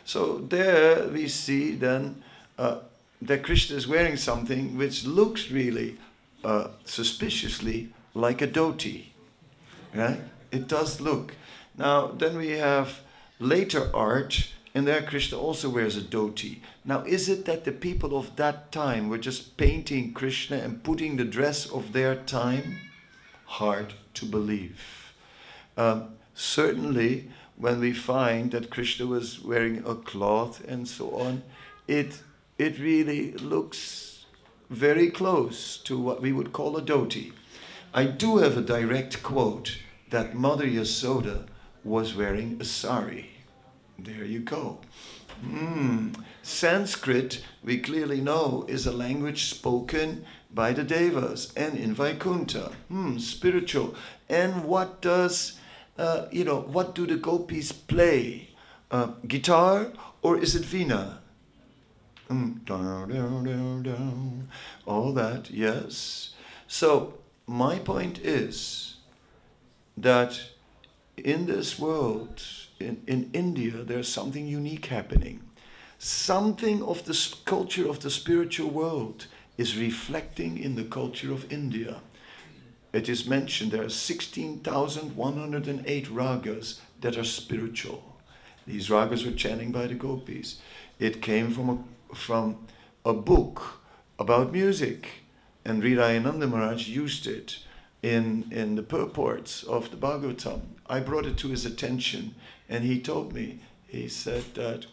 [0.05, 2.23] So there we see then
[2.57, 2.79] uh,
[3.21, 5.97] that Krishna is wearing something which looks really
[6.43, 9.07] uh, suspiciously like a dhoti.
[9.93, 10.19] Right?
[10.51, 11.35] It does look.
[11.77, 13.01] Now then we have
[13.39, 16.59] later art, and there Krishna also wears a dhoti.
[16.85, 21.17] Now is it that the people of that time were just painting Krishna and putting
[21.17, 22.77] the dress of their time?
[23.45, 25.13] Hard to believe.
[25.75, 31.43] Um, certainly when we find that Krishna was wearing a cloth and so on,
[31.87, 32.21] it,
[32.57, 34.25] it really looks
[34.69, 37.33] very close to what we would call a dhoti.
[37.93, 39.77] I do have a direct quote
[40.09, 41.47] that Mother Yasoda
[41.83, 43.31] was wearing a sari.
[43.97, 44.79] There you go.
[45.43, 46.15] Mm.
[46.43, 52.71] Sanskrit, we clearly know, is a language spoken by the Devas and in Vaikuntha.
[52.87, 53.95] Hmm, spiritual.
[54.29, 55.56] And what does,
[55.97, 58.49] uh, you know, what do the gopis play?
[58.89, 59.91] Uh, guitar
[60.21, 61.17] or is it Veena?
[62.29, 62.65] Mm.
[64.85, 66.33] All that, yes.
[66.67, 67.13] So,
[67.45, 68.97] my point is
[69.95, 70.39] that
[71.15, 72.43] in this world,
[72.79, 75.41] in, in India, there's something unique happening.
[75.97, 82.01] Something of the culture of the spiritual world is reflecting in the culture of India.
[82.93, 88.15] It is mentioned there are 16,108 ragas that are spiritual.
[88.65, 90.59] These ragas were chanting by the gopis.
[90.99, 91.79] It came from a,
[92.15, 92.57] from
[93.05, 93.81] a book
[94.19, 95.09] about music,
[95.63, 97.59] and Hridayananda Maharaj used it
[98.01, 100.61] in, in the purports of the Bhagavatam.
[100.87, 102.35] I brought it to his attention,
[102.69, 104.85] and he told me, he said that,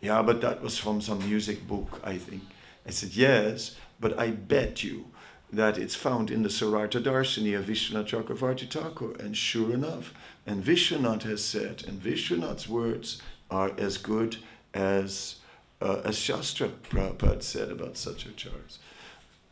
[0.00, 2.42] yeah, but that was from some music book, I think.
[2.86, 5.06] I said, yes, but I bet you
[5.52, 9.12] that it's found in the Sarartha Darshini of Vishwanath Chakravarti Thakur.
[9.18, 10.12] And sure enough,
[10.46, 14.36] and Vishwanath has said, and Vishwanath's words are as good
[14.74, 15.36] as,
[15.80, 18.78] uh, as Shastra Prabhupada said about Satyachars.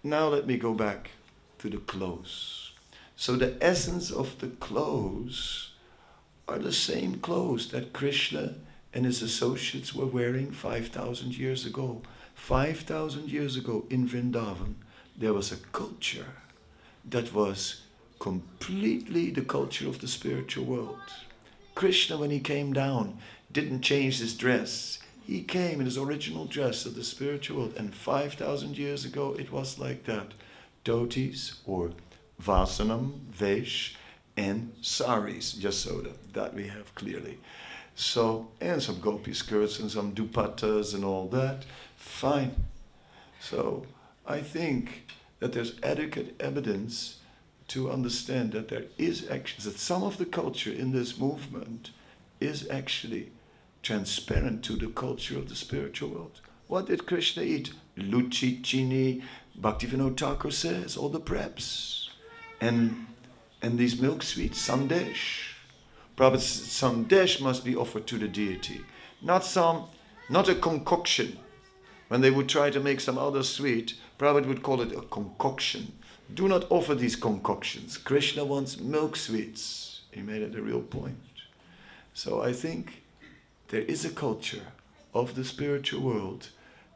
[0.02, 1.10] Now let me go back
[1.58, 2.72] to the clothes.
[3.16, 5.70] So the essence of the clothes
[6.46, 8.54] are the same clothes that Krishna
[8.92, 12.02] and his associates were wearing 5,000 years ago.
[12.34, 14.74] 5,000 years ago in Vrindavan,
[15.16, 16.26] there was a culture
[17.08, 17.82] that was
[18.18, 20.98] completely the culture of the spiritual world.
[21.74, 23.18] Krishna, when he came down,
[23.52, 24.98] didn't change his dress.
[25.26, 29.52] He came in his original dress of the spiritual world, and 5,000 years ago it
[29.52, 30.32] was like that.
[30.84, 31.90] Dhotis or
[32.42, 33.96] vasanam, vesh,
[34.36, 37.38] and saris, yasoda, that we have clearly.
[37.94, 41.64] So, and some gopi skirts and some dupattas and all that.
[41.96, 42.54] Fine.
[43.40, 43.86] So,
[44.26, 45.06] I think
[45.38, 47.18] that there's adequate evidence
[47.68, 51.90] to understand that there is actually, that some of the culture in this movement
[52.40, 53.32] is actually
[53.82, 56.40] transparent to the culture of the spiritual world.
[56.66, 57.72] What did Krishna eat?
[57.96, 59.22] Luchi, chini,
[59.60, 62.08] Bhaktivinoda Thakur says, all the preps.
[62.60, 63.06] And,
[63.62, 65.52] and these milk sweets, sandesh.
[66.16, 68.80] Prabhupada sandesh must be offered to the deity.
[69.22, 69.84] Not some,
[70.28, 71.38] not a concoction.
[72.08, 75.92] When they would try to make some other sweet, Prabhupada would call it a concoction.
[76.32, 77.98] Do not offer these concoctions.
[77.98, 80.00] Krishna wants milk sweets.
[80.10, 81.18] He made it a real point.
[82.14, 83.02] So I think
[83.68, 84.66] there is a culture
[85.12, 86.48] of the spiritual world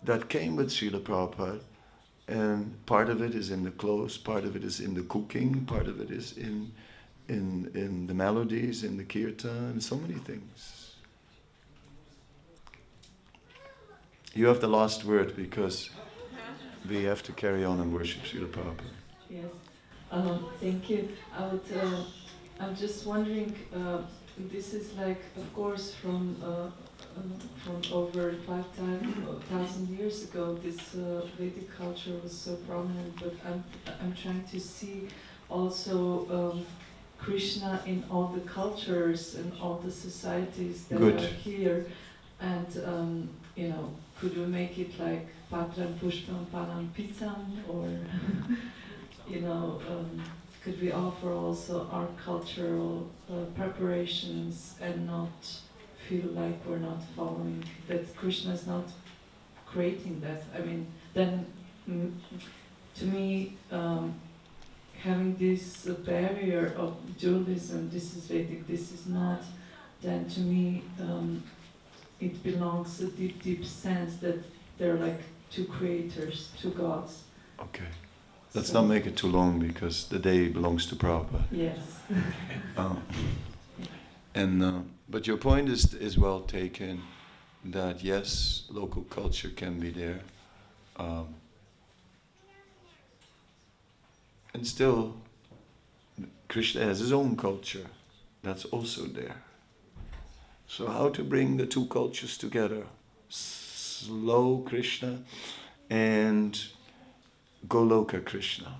[0.02, 1.60] that came with Srila Prabhupada,
[2.26, 5.64] and part of it is in the clothes, part of it is in the cooking,
[5.66, 6.72] part of it is in,
[7.28, 10.94] in, in the melodies, in the kirtan, and so many things.
[14.32, 15.90] You have the last word because
[16.88, 18.94] we have to carry on and worship Srila Prabhupada.
[19.28, 19.44] Yes,
[20.10, 21.08] um, thank you.
[21.36, 22.04] I would, uh,
[22.58, 23.98] I'm just wondering, uh,
[24.50, 26.70] this is like, of course, from uh, uh
[27.64, 33.64] from over 5,000 years ago, this uh, Vedic culture was so prominent, but I'm,
[34.02, 35.08] I'm trying to see
[35.48, 36.66] also um,
[37.18, 41.16] Krishna in all the cultures and all the societies that Good.
[41.16, 41.86] are here.
[42.40, 47.88] And, um, you know, could we make it like Patram Pushpam Panam Pizzam or,
[49.28, 50.22] you know, um,
[50.62, 55.60] could we offer also our cultural uh, preparations and not
[56.08, 58.84] feel like we're not following, that Krishna is not
[59.66, 60.44] creating that?
[60.54, 61.46] I mean, then
[61.88, 62.12] mm,
[62.96, 64.14] to me, um,
[65.02, 69.42] having this barrier of dualism, this is Vedic, this is not,
[70.02, 71.42] then to me, um,
[72.20, 74.38] it belongs a deep, deep sense that
[74.78, 75.20] they're like
[75.50, 77.24] two creators, two gods.
[77.60, 77.88] Okay.
[78.54, 81.44] Let's So- not make it too long because the day belongs to Prabhupada.
[81.52, 81.78] Yes.
[82.76, 83.02] Um,
[84.34, 87.02] and uh, but your point is is well taken.
[87.64, 90.20] That yes, local culture can be there,
[90.96, 91.34] um,
[94.54, 95.14] and still,
[96.48, 97.86] Krishna has his own culture.
[98.42, 99.42] That's also there.
[100.66, 102.86] So how to bring the two cultures together?
[104.00, 105.18] Slow Krishna
[105.90, 106.58] and
[107.68, 108.76] Goloka Krishna.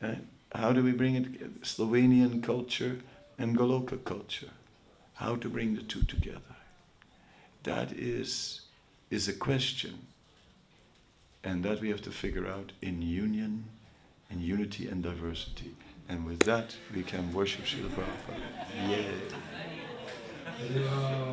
[0.00, 0.24] Right?
[0.54, 1.50] How do we bring it together?
[1.62, 2.98] Slovenian culture
[3.38, 4.50] and Goloka culture.
[5.14, 6.56] How to bring the two together?
[7.62, 8.62] That is,
[9.10, 10.06] is a question
[11.44, 13.64] And that we have to figure out in union,
[14.30, 15.74] in unity and diversity.
[16.08, 18.90] And with that, we can worship Srila Prabhupada.
[18.90, 19.06] Yay!